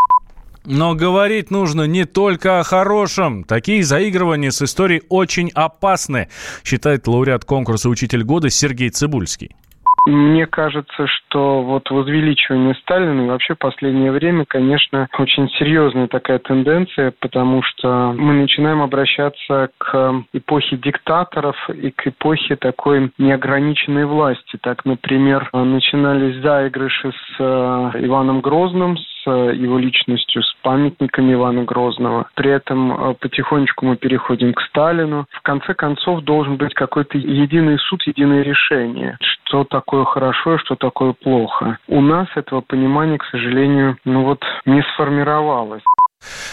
Но 0.64 0.94
говорить 0.94 1.50
нужно 1.50 1.84
не 1.84 2.06
только 2.06 2.60
о 2.60 2.64
хорошем. 2.64 3.44
Такие 3.44 3.84
заигрывания 3.84 4.52
с 4.52 4.62
историей 4.62 5.02
очень 5.10 5.50
опасны, 5.56 6.30
считает 6.64 7.08
лауреат 7.08 7.46
конкурса 7.46 7.90
«Учитель 7.90 8.24
года» 8.24 8.50
Сергей 8.50 8.90
Цибульский. 8.90 9.56
Мне 10.06 10.48
кажется, 10.48 11.06
что 11.08 11.62
вот 11.62 11.90
возвеличивание 11.92 12.74
Сталина 12.76 13.22
и 13.22 13.30
вообще 13.30 13.54
последнее 13.54 14.12
время, 14.12 14.46
конечно, 14.46 15.08
очень 15.20 15.48
серьезная 15.50 16.08
такая 16.08 16.40
тенденция, 16.40 17.14
потому 17.20 17.62
что 17.62 18.14
мы 18.18 18.34
начинаем 18.34 18.82
обращаться 18.82 19.70
к 19.78 20.24
эпохе 20.34 20.78
диктаторов 20.78 21.56
и 21.70 21.92
к 21.92 22.08
эпохе 22.08 22.56
такой 22.56 23.12
неограниченной 23.20 24.06
власти. 24.06 24.58
Так, 24.62 24.86
например, 24.86 25.50
начинались 25.54 26.42
заигрыши 26.42 27.12
с 27.12 27.36
э, 27.40 27.92
Иваном 28.06 28.42
Грозным, 28.42 28.98
с 28.98 29.21
его 29.30 29.78
личностью, 29.78 30.42
с 30.44 30.54
памятниками 30.62 31.34
Ивана 31.34 31.64
Грозного. 31.64 32.30
При 32.36 32.52
этом 32.52 32.92
э, 32.92 33.14
потихонечку 33.16 33.86
мы 33.86 33.96
переходим 33.96 34.54
к 34.54 34.62
Сталину. 34.62 35.26
В 35.32 35.42
конце 35.42 35.74
концов 35.74 36.22
должен 36.24 36.58
быть 36.58 36.74
какой-то 36.74 37.18
единый 37.18 37.78
суд, 37.80 38.02
единое 38.08 38.42
решение, 38.42 39.18
что 39.22 39.64
такое 39.64 40.06
хорошо 40.06 40.56
и 40.56 40.60
что 40.60 40.76
такое 40.76 41.14
плохо. 41.14 41.78
У 41.88 42.02
нас 42.02 42.28
этого 42.36 42.62
понимания, 42.62 43.18
к 43.18 43.26
сожалению, 43.26 43.98
ну 44.06 44.24
вот 44.24 44.44
не 44.66 44.82
сформировалось. 44.94 45.84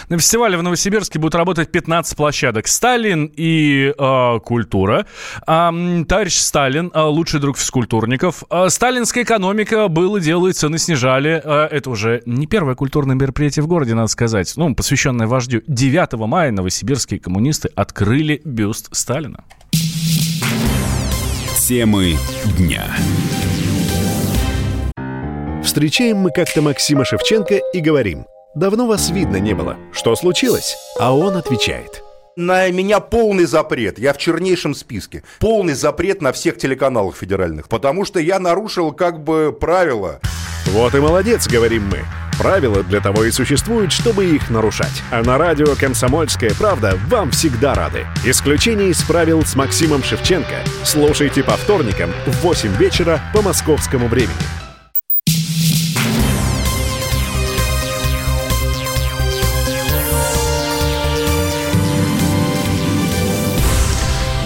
На 0.09 0.17
фестивале 0.17 0.57
в 0.57 0.63
Новосибирске 0.63 1.19
будут 1.19 1.35
работать 1.35 1.71
15 1.71 2.17
площадок. 2.17 2.67
Сталин 2.67 3.31
и 3.35 3.93
э, 3.97 4.39
культура. 4.43 5.05
Э, 5.47 6.03
товарищ 6.07 6.37
Сталин, 6.37 6.91
э, 6.93 7.01
лучший 7.01 7.39
друг 7.39 7.57
физкультурников. 7.57 8.43
Э, 8.49 8.69
сталинская 8.69 9.23
экономика 9.23 9.87
было, 9.87 10.19
делает, 10.19 10.57
цены 10.57 10.77
снижали. 10.77 11.41
Э, 11.43 11.67
это 11.71 11.89
уже 11.89 12.21
не 12.25 12.47
первое 12.47 12.75
культурное 12.75 13.15
мероприятие 13.15 13.63
в 13.63 13.67
городе, 13.67 13.93
надо 13.93 14.07
сказать. 14.07 14.51
Ну, 14.55 14.73
посвященное 14.75 15.27
вождю. 15.27 15.61
9 15.67 16.13
мая 16.27 16.51
новосибирские 16.51 17.19
коммунисты 17.19 17.69
открыли 17.75 18.41
бюст 18.43 18.89
Сталина. 18.91 19.43
Темы 21.67 22.17
дня. 22.57 22.83
Встречаем 25.63 26.17
мы 26.17 26.31
как-то 26.31 26.63
Максима 26.63 27.05
Шевченко 27.05 27.59
и 27.73 27.79
говорим– 27.79 28.25
Давно 28.59 28.87
вас 28.87 29.09
видно 29.09 29.37
не 29.37 29.53
было. 29.53 29.77
Что 29.93 30.17
случилось? 30.17 30.75
А 30.99 31.15
он 31.15 31.37
отвечает. 31.37 32.03
На 32.35 32.69
меня 32.69 32.99
полный 32.99 33.45
запрет. 33.45 33.97
Я 33.97 34.11
в 34.11 34.17
чернейшем 34.17 34.75
списке. 34.75 35.23
Полный 35.39 35.75
запрет 35.75 36.21
на 36.21 36.33
всех 36.33 36.57
телеканалах 36.57 37.15
федеральных. 37.15 37.69
Потому 37.69 38.03
что 38.03 38.19
я 38.19 38.37
нарушил 38.37 38.91
как 38.91 39.23
бы 39.23 39.55
правила 39.57 40.19
Вот 40.65 40.93
и 40.93 40.99
молодец, 40.99 41.47
говорим 41.47 41.87
мы. 41.87 41.99
Правила 42.37 42.83
для 42.83 42.99
того 42.99 43.23
и 43.23 43.31
существуют, 43.31 43.93
чтобы 43.93 44.25
их 44.25 44.49
нарушать. 44.49 45.03
А 45.09 45.23
на 45.23 45.37
радио 45.37 45.75
«Комсомольская 45.79 46.51
правда» 46.59 46.99
вам 47.07 47.31
всегда 47.31 47.75
рады. 47.75 48.05
Исключение 48.25 48.89
из 48.89 49.01
правил 49.03 49.45
с 49.45 49.55
Максимом 49.55 50.03
Шевченко. 50.03 50.65
Слушайте 50.83 51.43
по 51.43 51.53
вторникам 51.53 52.11
в 52.27 52.41
8 52.41 52.75
вечера 52.75 53.21
по 53.33 53.41
московскому 53.41 54.09
времени. 54.09 54.58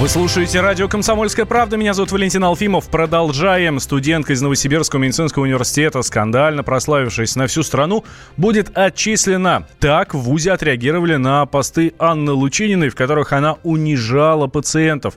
Вы 0.03 0.09
слушаете 0.09 0.59
радио 0.59 0.89
«Комсомольская 0.89 1.45
правда». 1.45 1.77
Меня 1.77 1.93
зовут 1.93 2.11
Валентин 2.11 2.43
Алфимов. 2.43 2.89
Продолжаем. 2.89 3.79
Студентка 3.79 4.33
из 4.33 4.41
Новосибирского 4.41 4.99
медицинского 4.99 5.43
университета, 5.43 6.01
скандально 6.01 6.61
прославившись 6.61 7.37
на 7.37 7.47
всю 7.47 7.63
страну, 7.63 8.03
будет 8.35 8.77
отчислена. 8.77 9.65
Так 9.79 10.13
в 10.13 10.17
ВУЗе 10.17 10.51
отреагировали 10.51 11.15
на 11.15 11.45
посты 11.45 11.93
Анны 11.99 12.33
Лучининой, 12.33 12.89
в 12.89 12.95
которых 12.95 13.31
она 13.31 13.53
унижала 13.63 14.47
пациентов. 14.47 15.13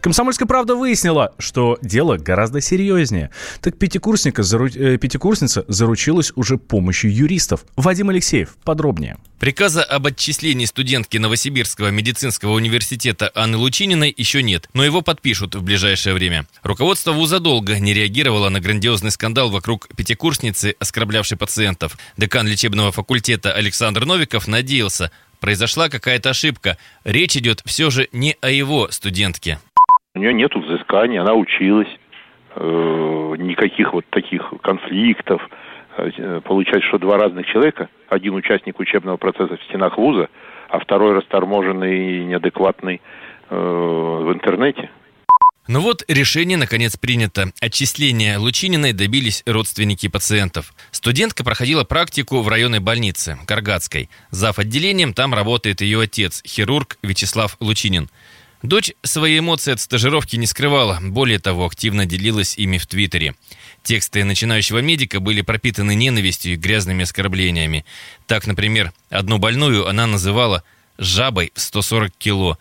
«Комсомольская 0.00 0.46
правда» 0.46 0.76
выяснила, 0.76 1.34
что 1.40 1.76
дело 1.82 2.16
гораздо 2.16 2.60
серьезнее. 2.60 3.30
Так 3.60 3.76
пятикурсника, 3.76 4.44
зару... 4.44 4.68
э, 4.68 4.98
пятикурсница 4.98 5.64
заручилась 5.66 6.30
уже 6.36 6.58
помощью 6.58 7.12
юристов. 7.12 7.64
Вадим 7.74 8.10
Алексеев. 8.10 8.56
Подробнее. 8.62 9.16
Приказа 9.38 9.84
об 9.84 10.04
отчислении 10.04 10.64
студентки 10.64 11.16
Новосибирского 11.16 11.90
медицинского 11.90 12.54
университета 12.54 13.30
Анны 13.36 13.56
Лучининой 13.56 14.12
еще 14.28 14.42
нет, 14.42 14.68
но 14.74 14.84
его 14.84 15.00
подпишут 15.00 15.54
в 15.54 15.64
ближайшее 15.64 16.14
время. 16.14 16.44
Руководство 16.62 17.12
вуза 17.12 17.40
долго 17.40 17.80
не 17.80 17.94
реагировало 17.94 18.50
на 18.50 18.60
грандиозный 18.60 19.10
скандал 19.10 19.48
вокруг 19.48 19.88
пятикурсницы, 19.96 20.76
оскорблявшей 20.78 21.38
пациентов. 21.38 21.96
Декан 22.18 22.46
лечебного 22.46 22.92
факультета 22.92 23.54
Александр 23.54 24.04
Новиков 24.04 24.46
надеялся, 24.46 25.10
произошла 25.40 25.88
какая-то 25.88 26.30
ошибка. 26.30 26.76
Речь 27.04 27.38
идет 27.38 27.62
все 27.64 27.88
же 27.88 28.08
не 28.12 28.36
о 28.42 28.50
его 28.50 28.88
студентке. 28.90 29.60
У 30.14 30.18
нее 30.18 30.34
нет 30.34 30.54
взысканий, 30.54 31.18
она 31.18 31.32
училась. 31.32 31.88
Э, 32.54 33.34
никаких 33.38 33.94
вот 33.94 34.04
таких 34.10 34.52
конфликтов. 34.62 35.40
Э, 35.96 36.42
получается, 36.44 36.86
что 36.88 36.98
два 36.98 37.16
разных 37.16 37.46
человека, 37.46 37.88
один 38.10 38.34
участник 38.34 38.78
учебного 38.78 39.16
процесса 39.16 39.56
в 39.56 39.62
стенах 39.64 39.96
вуза, 39.96 40.28
а 40.68 40.80
второй 40.80 41.14
расторможенный 41.14 42.18
и 42.18 42.24
неадекватный 42.24 43.00
в 43.50 44.32
интернете. 44.32 44.90
Ну 45.68 45.82
вот 45.82 46.02
решение 46.08 46.56
наконец 46.56 46.96
принято. 46.96 47.52
Отчисления 47.60 48.38
Лучининой 48.38 48.94
добились 48.94 49.42
родственники 49.44 50.08
пациентов. 50.08 50.72
Студентка 50.92 51.44
проходила 51.44 51.84
практику 51.84 52.40
в 52.40 52.48
районной 52.48 52.80
больнице, 52.80 53.38
Каргатской. 53.46 54.08
Зав. 54.30 54.58
отделением 54.58 55.12
там 55.12 55.34
работает 55.34 55.82
ее 55.82 56.00
отец, 56.00 56.42
хирург 56.46 56.96
Вячеслав 57.02 57.58
Лучинин. 57.60 58.08
Дочь 58.62 58.92
свои 59.02 59.38
эмоции 59.38 59.72
от 59.72 59.80
стажировки 59.80 60.36
не 60.36 60.46
скрывала, 60.46 60.98
более 61.02 61.38
того, 61.38 61.66
активно 61.66 62.06
делилась 62.06 62.56
ими 62.56 62.78
в 62.78 62.86
Твиттере. 62.86 63.34
Тексты 63.82 64.24
начинающего 64.24 64.78
медика 64.78 65.20
были 65.20 65.42
пропитаны 65.42 65.94
ненавистью 65.94 66.54
и 66.54 66.56
грязными 66.56 67.02
оскорблениями. 67.02 67.84
Так, 68.26 68.46
например, 68.46 68.92
одну 69.10 69.36
больную 69.36 69.86
она 69.86 70.06
называла 70.06 70.64
«жабой 70.96 71.52
в 71.54 71.60
140 71.60 72.10
кило», 72.16 72.58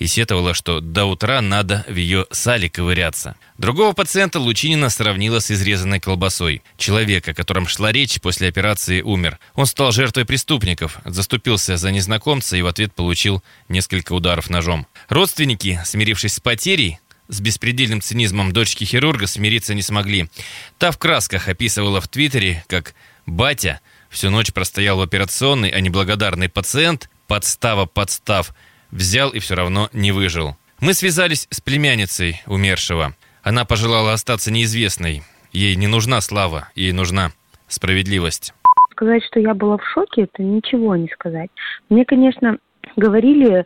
и 0.00 0.06
сетовала, 0.06 0.54
что 0.54 0.80
до 0.80 1.04
утра 1.04 1.40
надо 1.42 1.84
в 1.86 1.94
ее 1.94 2.26
сале 2.32 2.68
ковыряться. 2.68 3.36
Другого 3.58 3.92
пациента 3.92 4.40
Лучинина 4.40 4.88
сравнила 4.88 5.40
с 5.40 5.50
изрезанной 5.50 6.00
колбасой. 6.00 6.62
Человек, 6.78 7.28
о 7.28 7.34
котором 7.34 7.68
шла 7.68 7.92
речь, 7.92 8.18
после 8.20 8.48
операции 8.48 9.02
умер. 9.02 9.38
Он 9.54 9.66
стал 9.66 9.92
жертвой 9.92 10.24
преступников, 10.24 10.98
заступился 11.04 11.76
за 11.76 11.92
незнакомца 11.92 12.56
и 12.56 12.62
в 12.62 12.66
ответ 12.66 12.94
получил 12.94 13.44
несколько 13.68 14.14
ударов 14.14 14.48
ножом. 14.48 14.86
Родственники, 15.10 15.78
смирившись 15.84 16.34
с 16.34 16.40
потерей, 16.40 16.98
с 17.28 17.40
беспредельным 17.40 18.00
цинизмом 18.00 18.52
дочки 18.52 18.84
хирурга 18.84 19.26
смириться 19.26 19.74
не 19.74 19.82
смогли. 19.82 20.30
Та 20.78 20.92
в 20.92 20.98
красках 20.98 21.46
описывала 21.48 22.00
в 22.00 22.08
Твиттере, 22.08 22.64
как 22.68 22.94
«батя» 23.26 23.80
всю 24.08 24.30
ночь 24.30 24.52
простоял 24.52 24.96
в 24.96 25.02
операционной, 25.02 25.68
а 25.68 25.80
неблагодарный 25.80 26.48
пациент, 26.48 27.10
подстава 27.28 27.84
подстав, 27.84 28.54
взял 28.90 29.30
и 29.30 29.38
все 29.38 29.54
равно 29.54 29.88
не 29.92 30.12
выжил. 30.12 30.56
Мы 30.80 30.94
связались 30.94 31.46
с 31.50 31.60
племянницей 31.60 32.42
умершего. 32.46 33.14
Она 33.42 33.64
пожелала 33.64 34.12
остаться 34.12 34.52
неизвестной. 34.52 35.22
Ей 35.52 35.76
не 35.76 35.86
нужна 35.86 36.20
слава, 36.20 36.68
ей 36.74 36.92
нужна 36.92 37.30
справедливость. 37.68 38.54
Сказать, 38.92 39.24
что 39.24 39.40
я 39.40 39.54
была 39.54 39.78
в 39.78 39.86
шоке, 39.86 40.22
это 40.22 40.42
ничего 40.42 40.96
не 40.96 41.08
сказать. 41.08 41.50
Мне, 41.88 42.04
конечно, 42.04 42.58
говорили, 42.96 43.64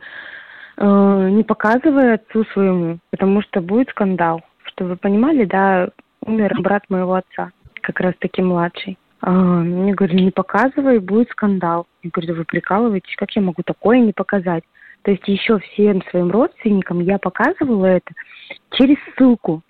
э, 0.77 1.29
не 1.31 1.43
показывая 1.43 2.15
отцу 2.15 2.45
своему, 2.53 2.99
потому 3.11 3.41
что 3.41 3.61
будет 3.61 3.89
скандал. 3.89 4.41
Что 4.63 4.85
вы 4.85 4.95
понимали, 4.95 5.45
да, 5.45 5.89
умер 6.21 6.53
брат 6.61 6.83
моего 6.89 7.15
отца, 7.15 7.51
как 7.81 7.99
раз 7.99 8.13
таки 8.19 8.41
младший. 8.41 8.97
А, 9.21 9.31
мне 9.31 9.93
говорили, 9.93 10.23
не 10.23 10.31
показывай, 10.31 10.99
будет 10.99 11.29
скандал. 11.31 11.87
Я 12.03 12.09
говорю, 12.11 12.33
да 12.33 12.37
вы 12.39 12.45
прикалываетесь, 12.45 13.15
как 13.15 13.31
я 13.31 13.41
могу 13.41 13.63
такое 13.63 13.99
не 13.99 14.13
показать? 14.13 14.63
То 15.05 15.11
есть 15.11 15.27
еще 15.27 15.59
всем 15.59 16.01
своим 16.09 16.31
родственникам 16.31 16.99
я 16.99 17.19
показывала 17.19 17.85
это 17.85 18.11
через 18.71 18.97
ссылку. 19.15 19.61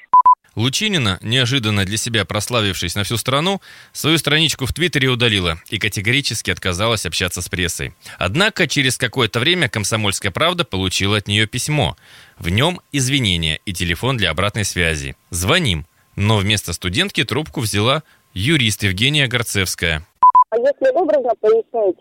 Лучинина, 0.55 1.19
неожиданно 1.21 1.83
для 1.83 1.97
себя 1.97 2.23
прославившись 2.23 2.95
на 2.95 3.03
всю 3.03 3.17
страну, 3.17 3.59
свою 3.91 4.17
страничку 4.17 4.65
в 4.65 4.71
Твиттере 4.71 5.09
удалила 5.09 5.57
и 5.69 5.77
категорически 5.77 6.51
отказалась 6.51 7.05
общаться 7.05 7.41
с 7.41 7.49
прессой. 7.49 7.93
Однако 8.17 8.65
через 8.65 8.97
какое-то 8.97 9.41
время 9.41 9.67
«Комсомольская 9.67 10.31
правда» 10.31 10.63
получила 10.63 11.17
от 11.17 11.27
нее 11.27 11.47
письмо. 11.47 11.97
В 12.39 12.47
нем 12.47 12.79
извинения 12.93 13.59
и 13.65 13.73
телефон 13.73 14.15
для 14.15 14.31
обратной 14.31 14.63
связи. 14.63 15.17
Звоним. 15.31 15.85
Но 16.15 16.37
вместо 16.37 16.71
студентки 16.71 17.25
трубку 17.25 17.59
взяла 17.59 18.03
юрист 18.33 18.83
Евгения 18.83 19.27
Горцевская. 19.27 20.05
А 20.51 20.57
если 20.57 20.95
образно 20.95 21.31
пояснить, 21.41 21.97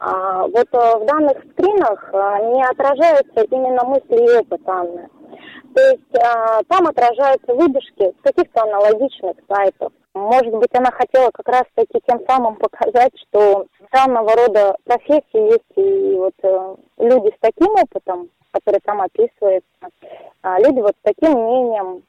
вот 0.00 0.68
э, 0.72 0.98
в 0.98 1.06
данных 1.06 1.38
скринах 1.52 2.10
э, 2.12 2.52
не 2.54 2.62
отражаются 2.64 3.42
именно 3.50 3.84
мысли 3.84 4.16
и 4.16 4.38
опыт 4.38 4.60
Анны. 4.68 5.08
То 5.74 5.82
есть 5.82 6.16
а, 6.16 6.62
там 6.68 6.86
отражаются 6.86 7.54
выдержки 7.54 8.12
с 8.18 8.22
каких-то 8.22 8.62
аналогичных 8.62 9.36
сайтов. 9.48 9.92
Может 10.14 10.52
быть, 10.54 10.70
она 10.72 10.90
хотела 10.90 11.30
как 11.30 11.46
раз-таки 11.46 12.00
тем 12.08 12.20
самым 12.26 12.56
показать, 12.56 13.12
что 13.28 13.66
данного 13.92 14.32
рода 14.34 14.76
профессии 14.84 15.52
есть 15.52 15.76
и 15.76 16.14
вот 16.16 16.34
э, 16.42 16.74
люди 16.98 17.28
с 17.28 17.40
таким 17.40 17.70
опытом, 17.74 18.28
который 18.50 18.80
там 18.84 19.02
описывается, 19.02 19.68
а 20.42 20.58
люди 20.58 20.80
вот 20.80 20.92
с 20.92 21.02
таким 21.02 21.38
мнением, 21.38 22.02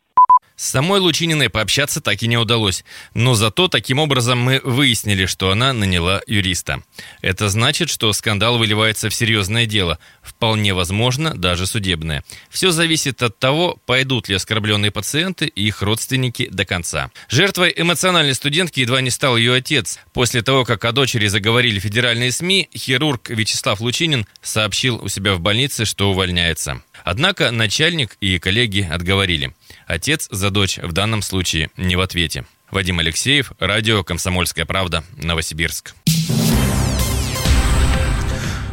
с 0.60 0.72
самой 0.72 1.00
Лучининой 1.00 1.50
пообщаться 1.50 2.02
так 2.02 2.22
и 2.22 2.28
не 2.28 2.36
удалось, 2.36 2.84
но 3.13 3.34
зато 3.34 3.69
таким 3.69 3.98
образом 3.98 4.39
мы 4.39 4.60
выяснили, 4.62 5.26
что 5.26 5.52
она 5.52 5.72
наняла 5.72 6.22
юриста. 6.28 6.84
Это 7.22 7.48
значит, 7.48 7.89
что 7.89 8.12
скандал 8.12 8.58
выливается 8.58 9.10
в 9.10 9.15
серьезное 9.15 9.65
дело, 9.65 10.00
вполне 10.22 10.74
возможно, 10.74 11.34
даже 11.34 11.65
судебное. 11.65 12.26
Все 12.50 12.72
зависит 12.72 13.24
от 13.24 13.39
того, 13.39 13.80
пойдут 13.86 14.28
ли 14.28 14.36
оскорбленные 14.36 14.91
пациенты 14.91 15.45
и 15.45 15.65
их 15.65 15.82
родственники 15.82 16.50
до 16.52 16.65
конца. 16.65 17.10
Жертвой 17.30 17.74
эмоциональной 17.74 18.36
студентки 18.36 18.82
едва 18.82 19.00
не 19.00 19.12
стал 19.12 19.38
ее 19.38 19.54
отец. 19.54 19.98
После 20.12 20.41
того, 20.41 20.65
как 20.65 20.84
о 20.84 20.91
дочери 20.91 21.28
заговорили 21.28 21.80
федеральные 21.80 22.34
СМИ, 22.34 22.67
хирург 22.76 23.30
Вячеслав 23.30 23.80
Лучинин 23.80 24.28
сообщил 24.41 25.02
у 25.02 25.08
себя 25.08 25.36
в 25.36 25.39
больнице, 25.39 25.86
что 25.86 26.12
увольняется. 26.12 26.82
Однако 27.06 27.50
начальник 27.52 28.17
и 28.19 28.39
коллеги 28.39 28.86
отговорили. 28.91 29.54
Отец 29.89 30.28
за 30.30 30.52
дочь 30.52 30.78
в 30.78 30.91
данном 30.93 31.23
случае 31.23 31.71
не 31.75 31.95
в 31.95 32.02
ответе. 32.02 32.45
Вадим 32.69 32.99
Алексеев, 32.99 33.54
радио 33.58 34.04
«Комсомольская 34.04 34.63
правда», 34.63 35.04
Новосибирск. 35.17 35.95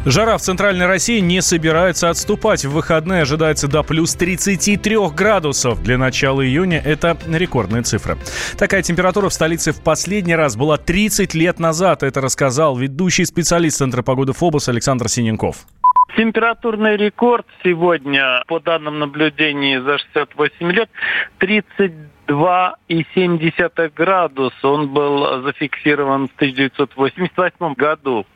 Жара 0.04 0.36
в 0.36 0.42
центральной 0.42 0.86
России 0.86 1.18
не 1.18 1.40
собирается 1.40 2.10
отступать. 2.10 2.66
В 2.66 2.70
выходные 2.70 3.22
ожидается 3.22 3.66
до 3.66 3.82
плюс 3.82 4.14
33 4.14 5.08
градусов. 5.08 5.82
Для 5.82 5.96
начала 5.96 6.46
июня 6.46 6.80
это 6.84 7.16
рекордная 7.26 7.82
цифра. 7.82 8.18
Такая 8.58 8.82
температура 8.82 9.30
в 9.30 9.34
столице 9.34 9.72
в 9.72 9.80
последний 9.80 10.36
раз 10.36 10.54
была 10.54 10.76
30 10.76 11.34
лет 11.34 11.58
назад. 11.58 12.04
Это 12.04 12.20
рассказал 12.20 12.76
ведущий 12.76 13.24
специалист 13.24 13.78
Центра 13.78 14.02
погоды 14.02 14.32
ФОБОС 14.32 14.68
Александр 14.68 15.08
Синенков. 15.08 15.66
Температурный 16.14 16.96
рекорд 16.96 17.46
сегодня, 17.64 18.42
по 18.46 18.60
данным 18.60 18.98
наблюдений 18.98 19.78
за 19.78 19.98
68 19.98 20.70
лет, 20.72 20.90
30 21.38 21.92
2,7 22.26 23.92
градуса. 23.94 24.68
Он 24.68 24.88
был 24.88 25.42
зафиксирован 25.42 26.28
в 26.28 26.34
1988 26.34 27.74
году. 27.74 28.26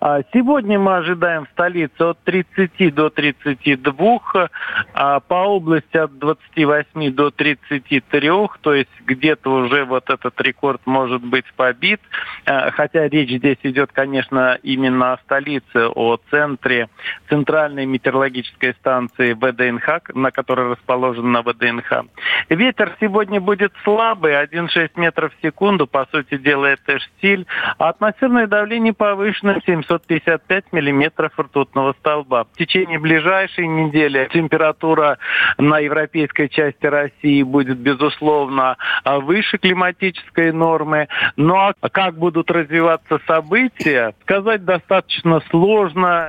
А 0.00 0.20
сегодня 0.32 0.78
мы 0.78 0.96
ожидаем 0.96 1.46
в 1.46 1.50
столице 1.50 2.00
от 2.00 2.18
30 2.24 2.94
до 2.94 3.10
32, 3.10 4.48
а 4.94 5.20
по 5.20 5.34
области 5.34 5.96
от 5.96 6.18
28 6.18 7.12
до 7.12 7.30
33, 7.30 8.30
то 8.60 8.74
есть 8.74 8.90
где-то 9.04 9.50
уже 9.50 9.84
вот 9.84 10.08
этот 10.08 10.40
рекорд 10.40 10.80
может 10.86 11.22
быть 11.22 11.44
побит. 11.56 12.00
А, 12.46 12.70
хотя 12.70 13.08
речь 13.08 13.30
здесь 13.30 13.58
идет, 13.62 13.90
конечно, 13.92 14.58
именно 14.62 15.12
о 15.12 15.18
столице, 15.18 15.88
о 15.94 16.18
центре 16.30 16.88
центральной 17.28 17.86
метеорологической 17.86 18.74
станции 18.74 19.34
ВДНХ, 19.34 20.14
на 20.14 20.30
которой 20.30 20.72
расположена 20.72 21.28
на 21.28 21.42
ВДНХ. 21.42 22.04
Ветер 22.48 22.96
сегодня 23.00 23.29
будет 23.38 23.72
слабый, 23.84 24.32
1,6 24.32 24.90
метров 24.96 25.32
в 25.32 25.42
секунду, 25.46 25.86
по 25.86 26.06
сути 26.10 26.36
дела 26.36 26.66
это 26.66 26.98
штиль, 26.98 27.46
а 27.78 27.90
атмосферное 27.90 28.46
давление 28.46 28.92
повышено 28.92 29.60
755 29.64 30.72
миллиметров 30.72 31.32
ртутного 31.38 31.94
столба. 32.00 32.44
В 32.52 32.56
течение 32.56 32.98
ближайшей 32.98 33.66
недели 33.66 34.28
температура 34.32 35.18
на 35.58 35.78
европейской 35.78 36.48
части 36.48 36.86
России 36.86 37.42
будет, 37.42 37.78
безусловно, 37.78 38.76
выше 39.04 39.58
климатической 39.58 40.52
нормы. 40.52 41.08
Но 41.36 41.72
как 41.92 42.16
будут 42.16 42.50
развиваться 42.50 43.20
события, 43.26 44.14
сказать 44.22 44.64
достаточно 44.64 45.40
сложно. 45.50 46.28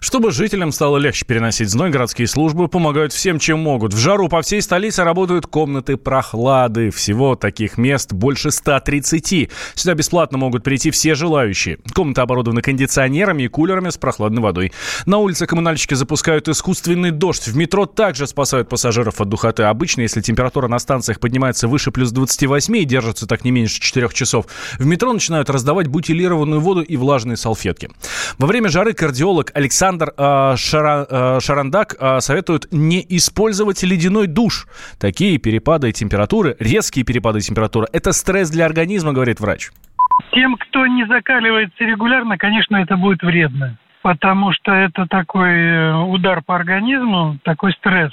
Чтобы 0.00 0.30
жителям 0.30 0.72
стало 0.72 0.98
легче 0.98 1.24
переносить 1.24 1.68
зной, 1.68 1.90
городские 1.90 2.26
службы 2.26 2.68
помогают 2.68 3.12
всем, 3.12 3.38
чем 3.38 3.60
могут. 3.60 3.94
В 3.94 3.98
жару 3.98 4.28
по 4.28 4.42
всей 4.42 4.62
столице 4.62 5.04
работают 5.04 5.46
комнаты 5.46 5.96
прохлады. 5.96 6.90
Всего 6.90 7.36
таких 7.36 7.78
мест 7.78 8.12
больше 8.12 8.50
130. 8.50 9.50
Сюда 9.74 9.94
бесплатно 9.94 10.38
могут 10.38 10.64
прийти 10.64 10.90
все 10.90 11.14
желающие. 11.14 11.78
Комнаты 11.94 12.20
оборудованы 12.20 12.62
кондиционерами 12.62 13.44
и 13.44 13.48
кулерами 13.48 13.90
с 13.90 13.96
прохладной 13.96 14.42
водой. 14.42 14.72
На 15.06 15.18
улице 15.18 15.46
коммунальщики 15.46 15.94
запускают 15.94 16.48
искусственный 16.48 17.10
дождь. 17.10 17.46
В 17.46 17.56
метро 17.56 17.86
также 17.86 18.26
спасают 18.26 18.68
пассажиров 18.68 19.20
от 19.20 19.28
духоты. 19.28 19.64
Обычно, 19.64 20.02
если 20.02 20.20
температура 20.20 20.68
на 20.68 20.78
станциях 20.78 21.20
поднимается 21.20 21.68
выше 21.68 21.90
плюс 21.90 22.10
28 22.10 22.76
и 22.76 22.84
держится 22.84 23.26
так 23.26 23.44
не 23.44 23.50
меньше 23.50 23.80
4 23.80 24.08
часов, 24.12 24.46
в 24.78 24.86
метро 24.86 25.12
начинают 25.12 25.50
раздавать 25.50 25.86
бутилированную 25.86 26.60
воду 26.60 26.82
и 26.82 26.96
влажные 26.96 27.36
салфетки. 27.36 27.90
Во 28.38 28.46
время 28.46 28.68
жары 28.68 28.92
кардиолог 28.92 29.50
Александр 29.54 29.65
э, 29.72 30.54
Шара, 30.56 31.06
э, 31.08 31.40
Шарандак 31.40 31.94
э, 31.98 32.20
советует 32.20 32.66
не 32.70 33.04
использовать 33.16 33.82
ледяной 33.82 34.26
душ. 34.26 34.66
Такие 35.00 35.38
перепады 35.38 35.92
температуры, 35.92 36.56
резкие 36.58 37.04
перепады 37.04 37.40
температуры, 37.40 37.86
это 37.92 38.12
стресс 38.12 38.50
для 38.50 38.66
организма, 38.66 39.12
говорит 39.12 39.40
врач. 39.40 39.70
Тем, 40.32 40.56
кто 40.56 40.86
не 40.86 41.06
закаливается 41.06 41.84
регулярно, 41.84 42.38
конечно, 42.38 42.76
это 42.76 42.96
будет 42.96 43.22
вредно, 43.22 43.76
потому 44.02 44.52
что 44.52 44.72
это 44.72 45.06
такой 45.06 45.52
э, 45.52 45.94
удар 45.94 46.42
по 46.42 46.56
организму, 46.56 47.38
такой 47.42 47.72
стресс. 47.72 48.12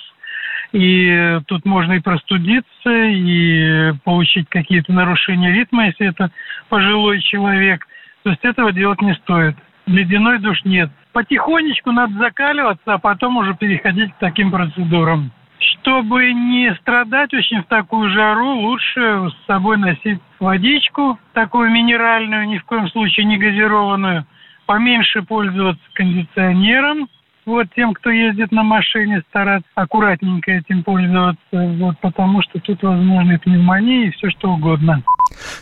И 0.71 1.39
тут 1.45 1.65
можно 1.65 1.93
и 1.93 1.99
простудиться, 1.99 2.89
и 2.89 3.93
получить 4.03 4.49
какие-то 4.49 4.91
нарушения 4.91 5.53
ритма, 5.53 5.87
если 5.87 6.07
это 6.07 6.31
пожилой 6.67 7.21
человек. 7.21 7.87
То 8.23 8.31
есть 8.31 8.43
этого 8.43 8.71
делать 8.71 9.01
не 9.01 9.13
стоит. 9.15 9.55
Ледяной 9.85 10.39
душ 10.39 10.63
нет 10.65 10.89
потихонечку 11.13 11.91
надо 11.91 12.13
закаливаться, 12.15 12.93
а 12.93 12.97
потом 12.97 13.37
уже 13.37 13.55
переходить 13.55 14.11
к 14.13 14.17
таким 14.17 14.51
процедурам. 14.51 15.31
Чтобы 15.59 16.33
не 16.33 16.73
страдать 16.81 17.33
очень 17.33 17.61
в 17.61 17.67
такую 17.67 18.09
жару, 18.09 18.55
лучше 18.55 19.29
с 19.29 19.45
собой 19.45 19.77
носить 19.77 20.19
водичку, 20.39 21.17
такую 21.31 21.71
минеральную, 21.71 22.47
ни 22.47 22.57
в 22.57 22.65
коем 22.65 22.89
случае 22.89 23.25
не 23.27 23.37
газированную, 23.37 24.25
поменьше 24.65 25.21
пользоваться 25.21 25.83
кондиционером, 25.93 27.07
вот 27.45 27.67
тем, 27.75 27.93
кто 27.93 28.10
ездит 28.10 28.51
на 28.51 28.63
машине, 28.63 29.21
стараться 29.29 29.69
аккуратненько 29.75 30.51
этим 30.51 30.84
пользоваться, 30.84 31.39
вот, 31.51 31.99
потому 31.99 32.41
что 32.43 32.60
тут 32.60 32.82
возможны 32.84 33.39
пневмонии 33.39 34.08
и 34.08 34.12
все 34.12 34.29
что 34.32 34.51
угодно. 34.51 35.03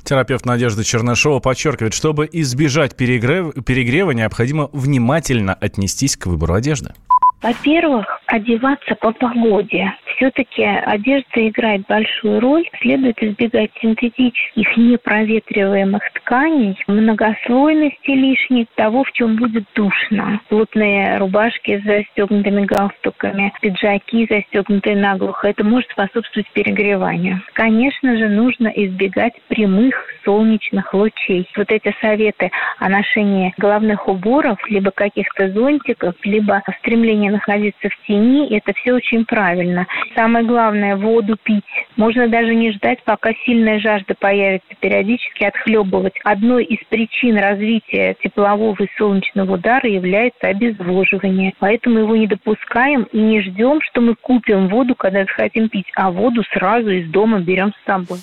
Терапевт 0.03 0.45
Надежда 0.45 0.83
Чернышова 0.83 1.39
подчеркивает, 1.39 1.93
чтобы 1.93 2.27
избежать 2.31 2.95
перегрев... 2.95 3.53
перегрева, 3.65 4.11
необходимо 4.11 4.69
внимательно 4.73 5.53
отнестись 5.53 6.17
к 6.17 6.25
выбору 6.27 6.53
одежды. 6.53 6.93
Во-первых, 7.41 8.05
одеваться 8.31 8.95
по 8.95 9.11
погоде. 9.11 9.93
Все-таки 10.15 10.63
одежда 10.63 11.47
играет 11.49 11.81
большую 11.87 12.39
роль. 12.39 12.67
Следует 12.79 13.21
избегать 13.21 13.71
синтетических 13.81 14.77
непроветриваемых 14.77 16.01
тканей, 16.13 16.77
многослойности 16.87 18.11
лишней, 18.11 18.67
того, 18.75 19.03
в 19.03 19.11
чем 19.11 19.35
будет 19.35 19.65
душно. 19.75 20.39
Плотные 20.47 21.17
рубашки 21.17 21.79
с 21.79 21.83
застегнутыми 21.83 22.65
галстуками, 22.65 23.51
пиджаки, 23.61 24.27
застегнутые 24.29 24.95
наглухо. 24.95 25.49
Это 25.49 25.65
может 25.65 25.89
способствовать 25.91 26.49
перегреванию. 26.53 27.41
Конечно 27.53 28.17
же, 28.17 28.29
нужно 28.29 28.69
избегать 28.69 29.33
прямых 29.49 29.95
солнечных 30.23 30.93
лучей. 30.93 31.49
Вот 31.57 31.71
эти 31.71 31.93
советы 31.99 32.49
о 32.77 32.87
ношении 32.87 33.53
головных 33.57 34.07
уборов, 34.07 34.57
либо 34.69 34.91
каких-то 34.91 35.49
зонтиков, 35.49 36.15
либо 36.23 36.63
стремление 36.79 37.31
находиться 37.31 37.89
в 37.89 38.07
тени, 38.07 38.20
это 38.49 38.73
все 38.73 38.93
очень 38.93 39.25
правильно. 39.25 39.87
Самое 40.15 40.45
главное– 40.45 40.95
воду 40.97 41.37
пить. 41.41 41.63
Можно 41.95 42.27
даже 42.27 42.53
не 42.53 42.71
ждать, 42.71 43.03
пока 43.03 43.33
сильная 43.45 43.79
жажда 43.79 44.15
появится, 44.19 44.67
периодически 44.79 45.43
отхлебывать. 45.43 46.13
Одной 46.23 46.65
из 46.65 46.79
причин 46.87 47.37
развития 47.37 48.15
теплового 48.21 48.83
и 48.83 48.87
солнечного 48.97 49.53
удара 49.53 49.87
является 49.87 50.47
обезвоживание. 50.47 51.53
Поэтому 51.59 51.99
его 51.99 52.15
не 52.15 52.27
допускаем 52.27 53.03
и 53.11 53.17
не 53.17 53.41
ждем, 53.41 53.81
что 53.81 54.01
мы 54.01 54.15
купим 54.15 54.67
воду, 54.67 54.95
когда 54.95 55.25
хотим 55.25 55.69
пить, 55.69 55.91
а 55.95 56.11
воду 56.11 56.43
сразу 56.53 56.89
из 56.89 57.09
дома 57.09 57.39
берем 57.39 57.71
с 57.73 57.85
собой. 57.85 58.19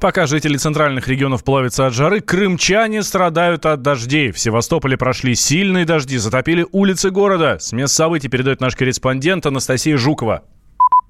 Пока 0.00 0.26
жители 0.26 0.56
центральных 0.56 1.08
регионов 1.08 1.44
плавятся 1.44 1.86
от 1.86 1.94
жары, 1.94 2.20
крымчане 2.20 3.02
страдают 3.02 3.66
от 3.66 3.82
дождей. 3.82 4.32
В 4.32 4.38
Севастополе 4.38 4.96
прошли 4.96 5.34
сильные 5.34 5.84
дожди, 5.84 6.16
затопили 6.18 6.66
улицы 6.72 7.10
города. 7.10 7.58
С 7.58 7.72
мест 7.72 7.94
событий 7.94 8.28
передает 8.28 8.60
наш 8.60 8.76
корреспондент 8.76 9.46
Анастасия 9.46 9.96
Жукова. 9.96 10.42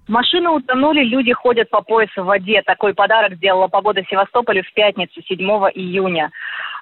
Машины 0.08 0.48
утонули, 0.48 1.04
люди 1.04 1.32
ходят 1.34 1.68
по 1.68 1.82
поясу 1.82 2.22
в 2.22 2.26
воде. 2.26 2.62
Такой 2.64 2.94
подарок 2.94 3.34
сделала 3.34 3.68
погода 3.68 4.02
в 4.02 4.08
Севастополе 4.08 4.62
в 4.62 4.72
пятницу, 4.72 5.20
7 5.20 5.38
июня. 5.74 6.30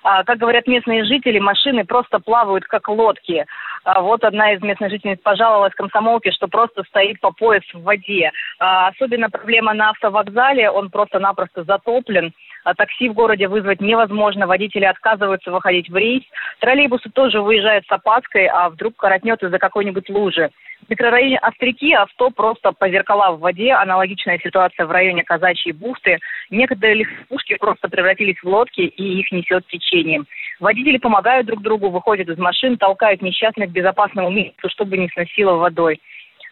А, 0.04 0.22
как 0.22 0.38
говорят 0.38 0.68
местные 0.68 1.04
жители, 1.04 1.40
машины 1.40 1.84
просто 1.84 2.20
плавают 2.20 2.64
как 2.66 2.88
лодки. 2.88 3.44
А, 3.86 4.00
вот 4.00 4.24
одна 4.24 4.52
из 4.52 4.60
местных 4.62 4.90
жительниц 4.90 5.20
пожаловалась 5.22 5.72
комсомолке, 5.74 6.32
что 6.32 6.48
просто 6.48 6.82
стоит 6.88 7.20
по 7.20 7.30
пояс 7.30 7.62
в 7.72 7.82
воде. 7.84 8.32
А, 8.58 8.88
особенно 8.88 9.30
проблема 9.30 9.74
на 9.74 9.90
автовокзале, 9.90 10.68
он 10.70 10.90
просто-напросто 10.90 11.62
затоплен. 11.62 12.32
А 12.66 12.74
такси 12.74 13.08
в 13.08 13.12
городе 13.12 13.46
вызвать 13.46 13.80
невозможно, 13.80 14.48
водители 14.48 14.86
отказываются 14.86 15.52
выходить 15.52 15.88
в 15.88 15.96
рейс. 15.96 16.24
Троллейбусы 16.58 17.08
тоже 17.10 17.40
выезжают 17.40 17.86
с 17.86 17.92
опаской, 17.92 18.46
а 18.46 18.68
вдруг 18.70 18.96
коротнет 18.96 19.40
из-за 19.40 19.60
какой-нибудь 19.60 20.10
лужи. 20.10 20.50
В 20.84 20.90
микрорайоне 20.90 21.38
Остряки 21.38 21.92
авто 21.92 22.30
просто 22.30 22.72
по 22.72 22.88
зеркала 22.88 23.30
в 23.30 23.38
воде. 23.38 23.72
Аналогичная 23.72 24.40
ситуация 24.42 24.84
в 24.84 24.90
районе 24.90 25.22
Казачьей 25.22 25.74
бухты. 25.74 26.18
Некоторые 26.50 26.96
легковушки 26.96 27.54
просто 27.54 27.88
превратились 27.88 28.42
в 28.42 28.48
лодки, 28.48 28.80
и 28.80 29.20
их 29.20 29.30
несет 29.30 29.64
течением. 29.68 30.26
Водители 30.58 30.98
помогают 30.98 31.46
друг 31.46 31.62
другу, 31.62 31.90
выходят 31.90 32.28
из 32.28 32.36
машин, 32.36 32.78
толкают 32.78 33.22
несчастных 33.22 33.70
к 33.70 33.72
безопасному 33.72 34.30
месту, 34.30 34.68
чтобы 34.70 34.96
не 34.98 35.08
сносило 35.10 35.54
водой. 35.54 36.00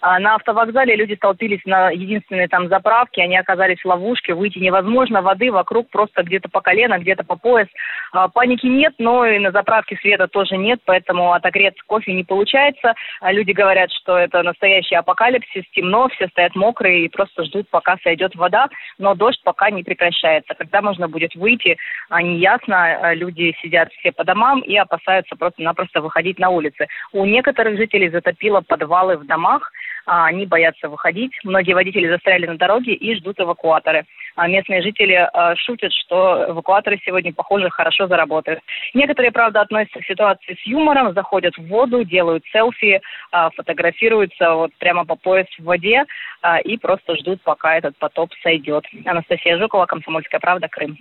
А 0.06 0.18
на 0.18 0.34
автовокзале 0.34 0.96
люди 0.96 1.14
столпились 1.14 1.64
на 1.64 1.88
единственной 1.88 2.46
там 2.46 2.68
заправке, 2.68 3.22
они 3.22 3.38
оказались 3.38 3.80
в 3.80 3.86
ловушке, 3.86 4.34
выйти 4.34 4.58
невозможно, 4.58 5.22
воды 5.22 5.50
вокруг 5.50 5.88
просто 5.88 6.22
где-то 6.22 6.50
по 6.50 6.60
колено, 6.60 6.98
где-то 6.98 7.24
по 7.24 7.36
пояс. 7.36 7.68
А, 8.12 8.28
паники 8.28 8.66
нет, 8.66 8.92
но 8.98 9.24
и 9.24 9.38
на 9.38 9.50
заправке 9.50 9.96
света 9.96 10.28
тоже 10.28 10.58
нет, 10.58 10.80
поэтому 10.84 11.32
отогреться 11.32 11.82
кофе 11.86 12.12
не 12.12 12.22
получается. 12.22 12.92
А 13.22 13.32
люди 13.32 13.52
говорят, 13.52 13.90
что 13.92 14.18
это 14.18 14.42
настоящий 14.42 14.94
апокалипсис, 14.94 15.64
темно, 15.72 16.10
все 16.10 16.28
стоят 16.28 16.54
мокрые 16.54 17.06
и 17.06 17.08
просто 17.08 17.42
ждут, 17.44 17.70
пока 17.70 17.96
сойдет 18.02 18.36
вода, 18.36 18.68
но 18.98 19.14
дождь 19.14 19.40
пока 19.42 19.70
не 19.70 19.84
прекращается. 19.84 20.52
Когда 20.52 20.82
можно 20.82 21.08
будет 21.08 21.34
выйти, 21.34 21.78
неясно, 22.10 23.14
люди 23.14 23.56
сидят 23.62 23.90
все 23.94 24.12
по 24.12 24.22
домам 24.22 24.60
и 24.60 24.76
опасаются 24.76 25.34
просто-напросто 25.34 26.02
выходить 26.02 26.38
на 26.38 26.50
улицы. 26.50 26.88
У 27.12 27.24
некоторых 27.24 27.78
жителей 27.78 28.10
затопило 28.10 28.60
подвалы 28.60 29.16
в 29.16 29.24
домах, 29.24 29.72
а, 30.06 30.26
они 30.26 30.46
боятся 30.46 30.88
выходить. 30.88 31.32
Многие 31.44 31.74
водители 31.74 32.08
застряли 32.08 32.46
на 32.46 32.56
дороге 32.56 32.94
и 32.94 33.14
ждут 33.16 33.40
эвакуаторы. 33.40 34.04
А 34.36 34.48
местные 34.48 34.82
жители 34.82 35.14
э, 35.14 35.54
шутят, 35.56 35.92
что 35.92 36.46
эвакуаторы 36.48 37.00
сегодня, 37.04 37.32
похоже, 37.32 37.70
хорошо 37.70 38.08
заработают. 38.08 38.60
Некоторые, 38.92 39.30
правда, 39.30 39.60
относятся 39.60 40.00
к 40.00 40.06
ситуации 40.06 40.54
с 40.60 40.66
юмором, 40.66 41.14
заходят 41.14 41.56
в 41.56 41.66
воду, 41.68 42.02
делают 42.04 42.44
селфи, 42.52 43.00
э, 43.00 43.48
фотографируются 43.54 44.54
вот 44.54 44.72
прямо 44.78 45.04
по 45.04 45.14
пояс 45.14 45.46
в 45.58 45.64
воде 45.64 46.04
э, 46.42 46.62
и 46.62 46.76
просто 46.78 47.16
ждут, 47.16 47.42
пока 47.42 47.76
этот 47.76 47.96
потоп 47.98 48.30
сойдет. 48.42 48.84
Анастасия 49.04 49.56
Жукова, 49.58 49.86
Комсомольская 49.86 50.40
правда, 50.40 50.68
Крым. 50.68 50.98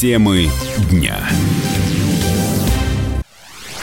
Темы 0.00 0.46
дня. 0.90 1.16